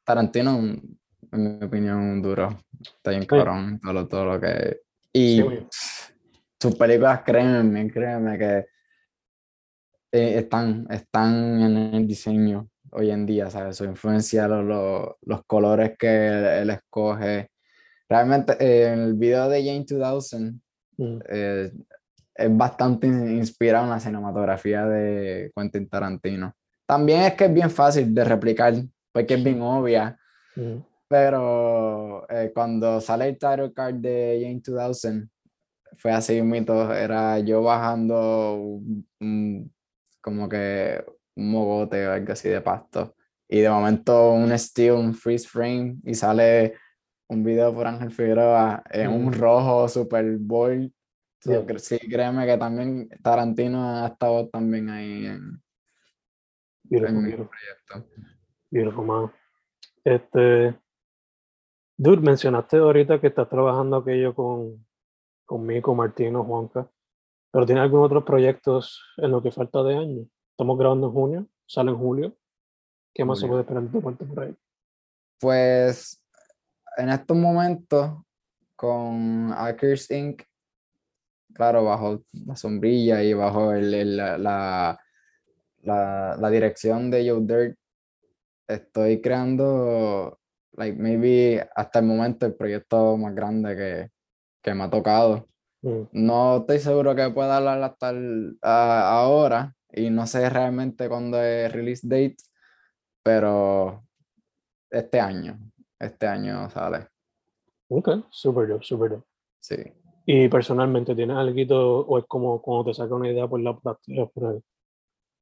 Tarantino, 0.06 0.58
en 0.60 1.60
mi 1.60 1.66
opinión, 1.66 1.98
un 1.98 2.22
duro. 2.22 2.50
Está 2.80 3.12
bien 3.12 3.26
cabrón, 3.26 3.80
todo 3.80 3.94
lo, 3.94 4.08
todo 4.08 4.26
lo 4.26 4.40
que... 4.40 4.82
Y 5.14 5.42
Sí, 5.42 5.68
sus 6.60 6.76
películas, 6.76 7.22
créeme, 7.24 7.92
créeme 7.92 8.38
que 8.38 8.71
eh, 10.12 10.38
están, 10.40 10.88
están 10.90 11.62
en 11.62 11.78
el 11.96 12.08
diseño 12.08 12.68
hoy 12.92 13.10
en 13.12 13.26
día, 13.26 13.50
¿sabes? 13.50 13.78
Su 13.78 13.86
influencia, 13.86 14.48
lo- 14.48 14.62
lo- 14.64 15.18
los 15.22 15.44
colores 15.46 15.94
que 15.98 16.60
él, 16.62 16.70
escoge. 16.70 17.50
Realmente, 18.10 18.54
eh, 18.60 18.92
el 18.94 19.14
video 19.14 19.48
de 19.48 19.64
Jane 19.64 19.86
2000 19.88 20.62
mm, 20.98 21.20
eh, 21.30 21.72
es 22.36 22.58
bastante 22.58 23.08
in- 23.08 23.38
inspirado 23.38 23.86
en 23.86 23.92
la 23.92 24.00
cinematografía 24.00 24.86
de 24.86 25.52
Quentin 25.56 25.88
Tarantino. 25.88 26.54
También 26.86 27.22
es 27.22 27.34
que 27.36 27.46
es 27.46 27.54
bien 27.54 27.70
fácil 27.72 28.14
de 28.14 28.24
replicar, 28.26 28.74
porque 29.14 29.36
es 29.36 29.44
bien 29.44 29.62
obvia, 29.62 30.18
mm, 30.58 30.78
pero 31.08 32.26
eh, 32.30 32.52
cuando 32.54 33.00
sale 33.00 33.30
el 33.30 33.38
title 33.38 33.72
card 33.74 33.96
de 33.96 34.40
Jane 34.42 34.62
2000, 34.66 35.30
fue 35.98 36.12
así 36.12 36.42
mito, 36.42 36.94
era 36.94 37.40
yo 37.40 37.62
bajando 37.64 38.56
un- 38.56 39.08
un- 39.20 39.74
como 40.22 40.48
que 40.48 41.04
un 41.36 41.52
mogote 41.52 42.08
o 42.08 42.12
algo 42.14 42.34
así 42.34 42.50
de 42.50 42.62
pasto, 42.62 43.16
y 43.50 43.60
de 43.62 43.70
momento 43.70 44.32
un 44.34 44.52
still, 44.58 44.92
un 44.94 45.14
freeze 45.14 45.48
frame, 45.48 45.98
y 46.04 46.14
sale 46.14 46.76
un 47.30 47.44
video 47.44 47.74
por 47.74 47.88
Ángel 47.88 48.12
Figueroa 48.12 48.84
en 48.92 49.10
un 49.10 49.26
Mm. 49.28 49.34
rojo 49.34 49.88
super 49.90 50.26
bold. 50.40 50.92
So, 51.40 51.52
Yeah. 51.52 51.66
cre- 51.66 51.80
sí, 51.80 51.98
créeme 51.98 52.46
que 52.46 52.58
también 52.58 53.10
Tarantino 53.24 54.04
ha 54.04 54.08
estado 54.08 54.48
también 54.50 54.90
ahí 54.90 55.26
en, 55.26 55.62
beautiful, 56.84 57.16
en 57.18 57.24
beautiful. 57.24 57.50
proyecto. 57.50 58.10
Beautiful, 58.70 59.06
man. 59.06 59.32
Este, 60.04 60.76
dude, 61.98 62.22
mencionaste 62.22 62.78
ahorita 62.78 63.20
que 63.20 63.28
estás 63.28 63.50
trabajando 63.50 63.98
aquello 63.98 64.36
con, 64.36 64.86
con 65.46 65.66
Mico, 65.66 65.96
Martino, 65.96 66.44
Juanca, 66.44 66.90
pero 67.52 67.66
¿tienes 67.66 67.84
algún 67.84 68.02
otros 68.02 68.24
proyectos 68.24 69.02
en 69.18 69.32
lo 69.32 69.42
que 69.42 69.52
falta 69.52 69.84
de 69.84 69.96
año? 69.98 70.26
Estamos 70.52 70.78
grabando 70.78 71.08
en 71.08 71.14
junio, 71.14 71.48
sale 71.68 71.92
en 71.92 71.98
julio. 71.98 72.36
¿Qué 73.14 73.26
más 73.26 73.40
se 73.40 73.48
Julio. 73.48 73.52
puede 73.52 73.62
esperar 73.64 73.84
de 73.84 73.90
tu 73.90 74.02
parte 74.02 74.26
por 74.26 74.40
ahí? 74.44 74.56
Pues 75.40 76.22
en 76.98 77.10
estos 77.10 77.36
momentos 77.36 78.12
con 78.76 79.50
Hackers 79.52 80.10
Inc., 80.12 80.44
claro, 81.54 81.84
bajo 81.84 82.24
la 82.32 82.56
sombrilla 82.56 83.22
y 83.24 83.34
bajo 83.34 83.74
el- 83.74 83.94
el- 83.94 84.18
la, 84.18 84.38
la, 84.38 85.00
la- 85.82 86.38
la 86.40 86.50
dirección 86.50 87.12
de 87.12 87.30
Joe 87.30 87.42
Dirt, 87.42 87.78
estoy 88.68 89.20
creando, 89.22 90.40
like, 90.74 90.98
maybe 90.98 91.68
hasta 91.76 92.00
el 92.00 92.06
momento 92.06 92.46
el 92.46 92.56
proyecto 92.56 93.18
más 93.18 93.36
grande 93.36 93.76
que, 93.76 94.10
que 94.62 94.74
me 94.74 94.86
ha 94.86 94.90
tocado. 94.90 95.48
Mm, 95.82 96.04
No 96.12 96.58
estoy 96.58 96.80
seguro 96.80 97.16
que 97.16 97.30
pueda 97.30 97.58
hablar 97.58 97.82
hasta 97.84 98.10
el- 98.12 98.58
a- 98.62 99.20
ahora 99.22 99.76
y 99.92 100.10
no 100.10 100.28
sé 100.28 100.50
realmente 100.50 101.10
cuándo 101.10 101.42
es 101.42 101.72
release 101.72 102.08
date, 102.08 102.38
pero 103.24 104.04
este 104.90 105.20
año, 105.20 105.60
este 106.00 106.28
año 106.28 106.70
sale, 106.70 107.08
Ok, 107.90 108.10
super 108.30 108.68
dope, 108.68 108.86
super 108.86 109.10
dope. 109.12 109.26
sí. 109.60 109.76
Y 110.26 110.48
personalmente, 110.50 111.16
¿tienes 111.16 111.36
algo 111.36 112.04
o 112.08 112.20
es 112.20 112.26
como 112.28 112.62
cuando 112.62 112.86
te 112.86 112.94
saca 112.94 113.16
una 113.16 113.30
idea 113.30 113.48
por 113.48 113.60
la 113.60 113.78
práctica 113.78 114.26
por 114.28 114.46
ahí? 114.46 114.60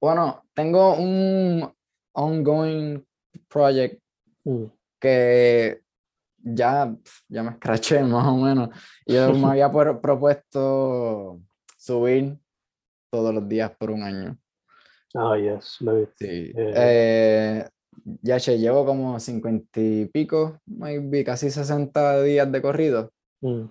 Bueno, 0.02 0.44
tengo 0.54 0.96
un 0.96 1.70
ongoing 2.14 3.06
project 3.50 4.02
Mm, 4.46 4.66
que 5.02 5.82
ya, 6.44 6.96
ya 7.28 7.44
me 7.44 7.52
escraché 7.52 8.02
más 8.04 8.28
o 8.28 8.38
menos. 8.38 8.70
Yo 9.06 9.34
me 9.34 9.48
había 9.50 9.72
pro- 9.72 10.02
propuesto 10.02 11.42
subir 11.78 12.38
todos 13.12 13.34
los 13.34 13.48
días 13.48 13.72
por 13.78 13.92
un 13.92 14.04
año. 14.04 14.38
Ah, 15.16 15.36
yes, 15.38 15.78
lo 15.82 15.96
visto. 15.96 16.14
Sí. 16.20 16.52
Eh. 16.56 16.74
Eh, 16.76 17.70
ya 18.22 18.40
che, 18.40 18.58
llevo 18.58 18.86
como 18.86 19.20
cincuenta 19.20 19.80
y 19.82 20.06
pico, 20.06 20.60
maybe 20.66 21.24
casi 21.24 21.50
60 21.50 22.22
días 22.24 22.52
de 22.52 22.62
corrido. 22.62 23.12
Mm, 23.42 23.66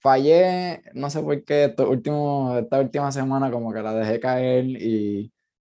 Fallé, 0.00 0.82
no 0.94 1.10
sé 1.10 1.20
por 1.22 1.44
qué, 1.44 1.64
estos 1.64 1.88
últimos- 1.88 2.56
esta 2.58 2.80
última 2.80 3.10
semana 3.12 3.50
como 3.50 3.72
que 3.72 3.82
la 3.82 3.92
dejé 3.94 4.20
caer 4.20 4.64
y, 4.66 5.32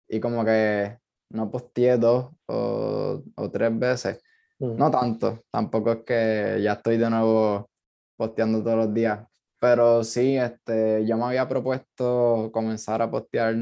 y 0.10 0.20
como 0.20 0.44
que 0.44 0.98
no 1.30 1.50
posteé 1.50 1.98
dos 1.98 2.32
o, 2.48 3.24
o 3.36 3.50
tres 3.52 3.78
veces. 3.80 4.22
Mm, 4.60 4.78
No 4.78 4.92
tanto, 4.92 5.44
tampoco 5.52 5.92
es 5.92 5.98
que 6.06 6.62
ya 6.62 6.74
estoy 6.74 6.98
de 6.98 7.10
nuevo 7.10 7.70
posteando 8.18 8.64
todos 8.64 8.78
los 8.78 8.94
días, 8.94 9.20
pero 9.60 10.04
sí, 10.04 10.38
este, 10.38 11.06
yo 11.06 11.18
me 11.18 11.26
había 11.26 11.48
propuesto 11.48 12.50
comenzar 12.54 13.02
a 13.02 13.10
postear 13.12 13.56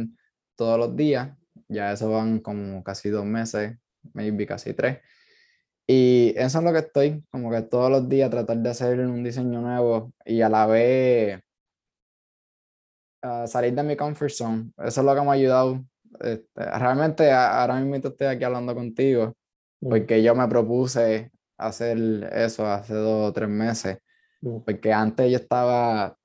todos 0.56 0.80
los 0.80 0.96
días, 0.96 1.36
ya 1.68 1.92
eso 1.92 2.12
van 2.12 2.40
como 2.40 2.84
casi 2.84 3.10
dos 3.10 3.26
meses, 3.26 3.78
maybe 4.14 4.46
casi 4.48 4.74
tres, 4.74 5.00
y 5.88 6.34
eso 6.38 6.60
es 6.60 6.64
lo 6.64 6.74
que 6.74 6.80
estoy, 6.80 7.24
como 7.32 7.52
que 7.52 7.62
todos 7.64 7.90
los 7.92 8.10
días 8.10 8.30
tratar 8.30 8.58
de 8.58 8.70
hacer 8.70 9.00
un 9.00 9.24
diseño 9.24 9.62
nuevo 9.62 10.14
y 10.26 10.42
a 10.42 10.50
la 10.50 10.66
vez 10.66 11.40
ah, 13.22 13.48
salir 13.48 13.74
de 13.74 13.84
mi 13.84 13.96
comfort 13.96 14.32
zone, 14.32 14.72
eso 14.78 15.02
es 15.02 15.06
lo 15.06 15.16
que 15.16 15.22
me 15.22 15.30
ha 15.30 15.32
ayudado. 15.34 15.86
Este, 16.22 16.64
realmente 16.80 17.32
ahora 17.32 17.76
mismo 17.80 17.96
estoy 17.96 18.28
aquí 18.28 18.44
hablando 18.44 18.74
contigo 18.74 19.36
mm, 19.82 19.90
porque 19.90 20.24
yo 20.24 20.36
me 20.36 20.48
propuse 20.48 21.32
hacer 21.58 22.30
eso 22.34 22.66
hace 22.68 22.94
dos 22.94 23.30
o 23.30 23.34
tres 23.34 23.50
meses, 23.50 23.98
mm, 24.42 24.60
porque 24.66 24.94
antes 24.94 25.32
yo 25.32 25.38
estaba 25.38 26.16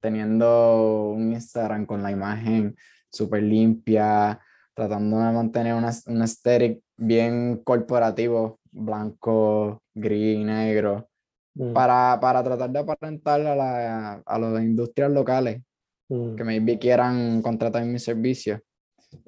teniendo 0.00 1.10
un 1.10 1.32
Instagram 1.32 1.86
con 1.86 2.02
la 2.02 2.10
imagen 2.10 2.74
súper 3.10 3.42
limpia, 3.42 4.40
tratando 4.74 5.18
de 5.18 5.32
mantener 5.32 5.74
una, 5.74 5.92
un 6.06 6.22
aesthetic 6.22 6.82
bien 6.96 7.62
corporativo, 7.62 8.58
blanco, 8.70 9.82
gris, 9.94 10.44
negro, 10.44 11.08
mm, 11.54 11.72
para, 11.72 12.18
para 12.20 12.42
tratar 12.42 12.70
de 12.70 12.78
aparentar 12.78 13.40
a, 13.42 13.54
la, 13.54 14.12
a 14.24 14.38
las 14.38 14.62
industrias 14.62 15.10
locales 15.10 15.62
mm, 16.08 16.34
que 16.34 16.44
maybe 16.44 16.78
quieran 16.78 17.42
contratar 17.42 17.84
mis 17.84 18.02
servicios. 18.02 18.60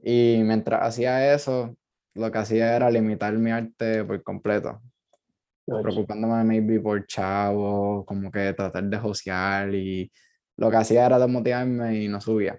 Y 0.02 0.40
mientras 0.44 0.82
hacía 0.82 1.34
eso, 1.34 1.76
lo 2.14 2.30
que 2.30 2.38
hacía 2.38 2.76
era 2.76 2.90
limitar 2.90 3.32
mi 3.34 3.50
arte 3.50 4.04
por 4.04 4.22
completo, 4.22 4.80
gotcha. 5.66 5.82
preocupándome 5.82 6.44
maybe 6.44 6.80
por 6.80 7.06
chavos, 7.06 8.04
como 8.06 8.30
que 8.30 8.52
tratar 8.52 8.84
de 8.84 8.98
josear 8.98 9.74
y 9.74 10.10
lo 10.56 10.70
que 10.70 10.76
hacía 10.76 11.06
era 11.06 11.18
desmotivarme 11.18 12.02
y 12.02 12.08
no 12.08 12.20
subía. 12.20 12.58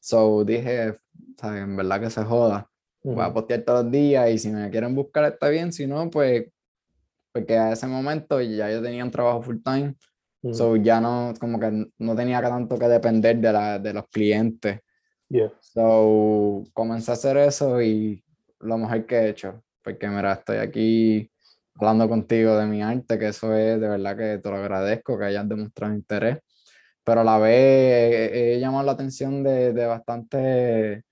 So 0.00 0.44
dije, 0.44 0.98
¿sabes? 1.38 1.62
en 1.62 1.76
verdad 1.76 2.00
que 2.00 2.10
se 2.10 2.22
joda, 2.22 2.68
voy 3.02 3.24
a 3.24 3.32
postear 3.32 3.62
todos 3.62 3.84
los 3.84 3.92
días 3.92 4.30
y 4.30 4.38
si 4.38 4.50
me 4.50 4.70
quieren 4.70 4.94
buscar 4.94 5.24
está 5.24 5.48
bien, 5.48 5.72
si 5.72 5.86
no, 5.86 6.10
pues, 6.10 6.46
porque 7.32 7.56
a 7.56 7.72
ese 7.72 7.86
momento 7.86 8.40
ya 8.40 8.70
yo 8.70 8.82
tenía 8.82 9.04
un 9.04 9.10
trabajo 9.10 9.42
full 9.42 9.58
time, 9.64 9.94
so 10.52 10.76
ya 10.76 11.00
no, 11.00 11.32
como 11.40 11.58
que 11.58 11.86
no 11.98 12.14
tenía 12.14 12.40
tanto 12.42 12.78
que 12.78 12.88
depender 12.88 13.38
de, 13.38 13.52
la, 13.52 13.78
de 13.78 13.92
los 13.92 14.06
clientes. 14.08 14.80
yeah, 15.28 15.52
So, 15.60 16.64
comencé 16.72 17.10
a 17.10 17.14
hacer 17.14 17.36
eso 17.38 17.82
y 17.82 18.22
lo 18.60 18.78
mejor 18.78 19.06
que 19.06 19.16
he 19.16 19.28
hecho, 19.28 19.62
porque 19.82 20.08
mira, 20.08 20.34
estoy 20.34 20.58
aquí 20.58 21.30
hablando 21.74 22.08
contigo 22.08 22.56
de 22.56 22.66
mi 22.66 22.82
arte, 22.82 23.18
que 23.18 23.28
eso 23.28 23.54
es 23.54 23.80
de 23.80 23.88
verdad 23.88 24.16
que 24.16 24.38
te 24.38 24.50
lo 24.50 24.56
agradezco, 24.56 25.18
que 25.18 25.26
hayas 25.26 25.48
demostrado 25.48 25.94
interés, 25.94 26.38
pero 27.04 27.20
a 27.22 27.24
la 27.24 27.38
vez 27.38 28.30
he, 28.32 28.60
llamado 28.60 28.84
la 28.84 28.92
atención 28.92 29.42
de, 29.42 29.72
de 29.72 29.86
bastante, 29.86 31.04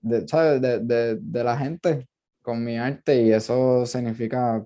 de, 0.00 0.28
¿sabes? 0.28 0.60
De, 0.60 0.80
de, 0.80 1.16
de 1.20 1.44
la 1.44 1.56
gente 1.58 2.08
con 2.42 2.64
mi 2.64 2.78
arte 2.78 3.22
y 3.22 3.32
eso 3.32 3.86
significa 3.86 4.64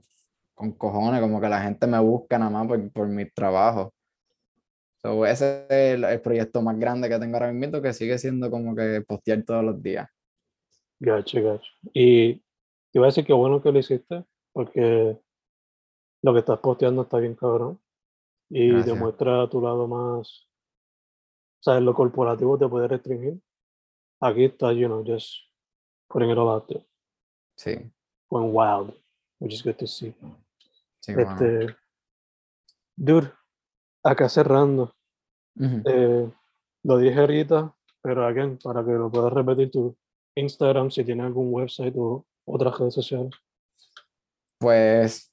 con 0.54 0.72
cojones, 0.72 1.20
como 1.20 1.40
que 1.40 1.48
la 1.48 1.62
gente 1.62 1.86
me 1.86 1.98
busca 2.00 2.38
nada 2.38 2.50
más 2.50 2.66
por, 2.68 2.92
por 2.92 3.08
mi 3.08 3.28
trabajo. 3.30 3.92
So, 5.02 5.26
ese 5.26 5.66
es 5.68 5.94
el, 5.96 6.04
el 6.04 6.20
proyecto 6.20 6.62
más 6.62 6.78
grande 6.78 7.08
que 7.08 7.18
tengo 7.18 7.36
ahora 7.36 7.52
mismo, 7.52 7.82
que 7.82 7.92
sigue 7.92 8.18
siendo 8.18 8.50
como 8.50 8.74
que 8.76 9.02
postear 9.06 9.42
todos 9.42 9.64
los 9.64 9.82
días. 9.82 10.08
Gacho, 11.04 11.42
gacho. 11.42 11.72
Y 11.92 12.34
te 12.34 12.42
iba 12.94 13.06
a 13.06 13.08
decir 13.08 13.26
que 13.26 13.32
bueno 13.32 13.60
que 13.60 13.72
lo 13.72 13.78
hiciste, 13.80 14.24
porque 14.52 15.18
lo 16.22 16.32
que 16.32 16.38
estás 16.38 16.60
posteando 16.60 17.02
está 17.02 17.18
bien 17.18 17.34
cabrón. 17.34 17.80
Y 18.48 18.68
Gracias. 18.68 18.86
demuestra 18.94 19.48
tu 19.48 19.60
lado 19.60 19.88
más, 19.88 20.46
sabes, 21.60 21.82
lo 21.82 21.92
corporativo 21.94 22.56
te 22.56 22.68
puede 22.68 22.86
restringir. 22.86 23.40
Aquí 24.20 24.44
está, 24.44 24.72
you 24.72 24.86
know, 24.86 25.02
just 25.04 25.34
putting 26.08 26.30
it 26.30 26.38
all 26.38 26.48
out 26.50 26.66
there. 26.68 26.86
Sí, 27.56 27.90
Going 28.30 28.50
wild, 28.54 28.94
which 29.40 29.54
is 29.54 29.62
good 29.64 29.74
to 29.76 29.86
see. 29.86 30.14
sí, 31.00 31.14
bueno. 31.14 31.30
Este, 31.32 31.76
dude, 32.96 33.32
acá 34.04 34.28
cerrando, 34.28 34.94
eh, 35.58 36.30
lo 36.84 36.98
dije 36.98 37.18
ahorita, 37.18 37.74
pero 38.02 38.24
again, 38.26 38.58
para 38.62 38.84
que 38.84 38.92
lo 38.92 39.10
puedas 39.10 39.32
repetir 39.32 39.70
tu 39.70 39.96
Instagram, 40.34 40.90
si 40.90 41.04
tienes 41.04 41.26
algún 41.26 41.52
website 41.52 41.94
o 41.96 42.26
otras 42.44 42.78
redes 42.78 42.94
sociales. 42.94 43.32
Pues 44.58 45.32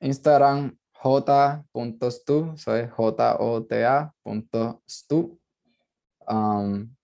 Instagram 0.00 0.76
j.stu, 0.92 2.56
soy 2.56 2.88
j-o-t-a.stu. 2.88 4.18
Um, 6.28 6.96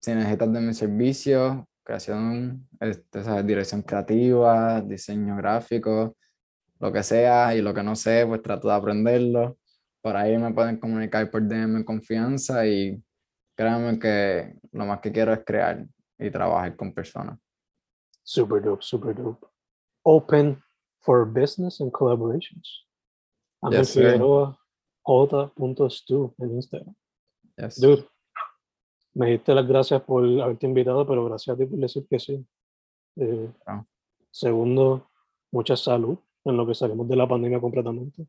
si 0.00 0.14
necesitas 0.14 0.52
de 0.52 0.60
mi 0.60 0.72
servicio, 0.74 1.68
creación, 1.82 2.68
este, 2.80 3.24
¿sabes? 3.24 3.46
dirección 3.46 3.82
creativa, 3.82 4.80
diseño 4.80 5.36
gráfico, 5.36 6.16
lo 6.78 6.92
que 6.92 7.02
sea 7.02 7.54
y 7.56 7.62
lo 7.62 7.74
que 7.74 7.82
no 7.82 7.96
sé, 7.96 8.24
pues 8.26 8.42
trato 8.42 8.68
de 8.68 8.74
aprenderlo. 8.74 9.58
Por 10.00 10.16
ahí 10.16 10.38
me 10.38 10.54
pueden 10.54 10.78
comunicar 10.78 11.30
por 11.30 11.42
DM 11.42 11.84
confianza 11.84 12.66
y 12.66 13.02
créanme 13.56 13.98
que 13.98 14.54
lo 14.72 14.86
más 14.86 15.00
que 15.00 15.10
quiero 15.10 15.32
es 15.32 15.40
crear 15.44 15.84
y 16.18 16.30
trabajar 16.30 16.76
con 16.76 16.92
personas. 16.92 17.38
Super 18.22 18.62
dope, 18.62 18.82
super 18.82 19.14
dope. 19.14 19.46
Open 20.02 20.62
for 21.00 21.24
business 21.24 21.80
and 21.80 21.90
collaborations. 21.92 22.86
Ángel 23.62 23.80
Yes, 23.80 23.88
sir. 23.90 24.02
Figueroa, 24.04 24.58
j.stu 25.02 26.34
en 26.38 26.54
Instagram. 26.56 26.94
Yes. 27.56 27.80
Dude, 27.80 28.06
me 29.14 29.30
diste 29.30 29.54
las 29.54 29.66
gracias 29.66 30.02
por 30.02 30.24
haberte 30.24 30.66
invitado, 30.66 31.06
pero 31.06 31.24
gracias 31.24 31.54
a 31.54 31.58
ti 31.58 31.66
por 31.66 31.78
decir 31.78 32.06
que 32.08 32.18
sí. 32.18 32.46
Eh, 33.16 33.50
Ah. 33.66 33.84
Segundo, 34.30 35.10
mucha 35.50 35.76
salud 35.76 36.18
en 36.44 36.56
lo 36.56 36.66
que 36.66 36.74
salimos 36.74 37.08
de 37.08 37.16
la 37.16 37.26
pandemia 37.26 37.60
completamente. 37.60 38.26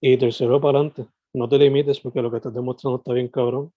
Y 0.00 0.16
tercero, 0.18 0.60
para 0.60 0.78
adelante. 0.78 1.06
No 1.32 1.48
te 1.48 1.58
limites 1.58 1.98
porque 2.00 2.20
lo 2.20 2.30
que 2.30 2.36
estás 2.36 2.52
demostrando 2.52 2.98
está 2.98 3.12
bien 3.14 3.28
cabrón. 3.28 3.72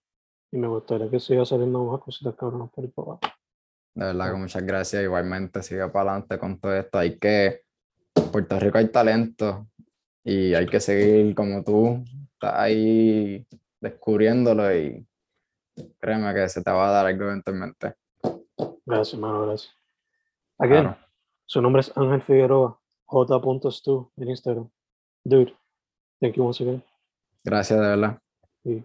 Y 0.52 0.58
me 0.58 0.68
gustaría 0.68 1.10
que 1.10 1.20
siga 1.20 1.46
saliendo 1.46 1.84
más 1.84 2.02
cositas 2.02 2.36
cabronas 2.36 2.70
por 2.72 2.86
el 2.86 2.94
abajo. 2.96 3.20
De 3.94 4.06
verdad 4.06 4.32
que 4.32 4.38
muchas 4.38 4.64
gracias. 4.64 5.04
Igualmente, 5.04 5.64
sigue 5.64 5.88
para 5.90 6.12
adelante 6.12 6.38
con 6.38 6.60
todo 6.60 6.76
esto. 6.76 6.98
Hay 6.98 7.18
que, 7.18 7.64
Puerto 8.32 8.60
Rico 8.60 8.78
hay 8.78 8.90
talento 8.90 9.68
y 10.24 10.54
hay 10.54 10.66
que 10.66 10.80
seguir 10.80 11.36
como 11.36 11.64
tú, 11.64 12.04
estás 12.34 12.54
ahí 12.56 13.46
descubriéndolo 13.80 14.76
y 14.76 15.06
créeme 16.00 16.34
que 16.34 16.50
se 16.50 16.64
te 16.64 16.72
va 16.72 16.90
a 16.90 16.92
dar 16.92 17.06
algo 17.06 17.26
eventualmente. 17.26 17.96
Gracias, 18.86 19.14
hermano, 19.14 19.46
gracias. 19.46 19.74
Again, 20.58 20.82
Claro. 20.84 20.98
su 21.46 21.62
nombre 21.62 21.82
es 21.82 21.98
Ángel 21.98 22.22
Figueroa, 22.22 22.80
j.stu 23.06 24.12
en 24.18 24.30
Instagram. 24.30 24.70
Dude, 25.24 25.56
thank 26.20 26.34
you 26.36 26.46
once 26.46 26.64
again. 26.64 26.84
Gracias, 27.44 27.80
de 27.80 27.88
verdad. 27.88 28.20
Y 28.64 28.84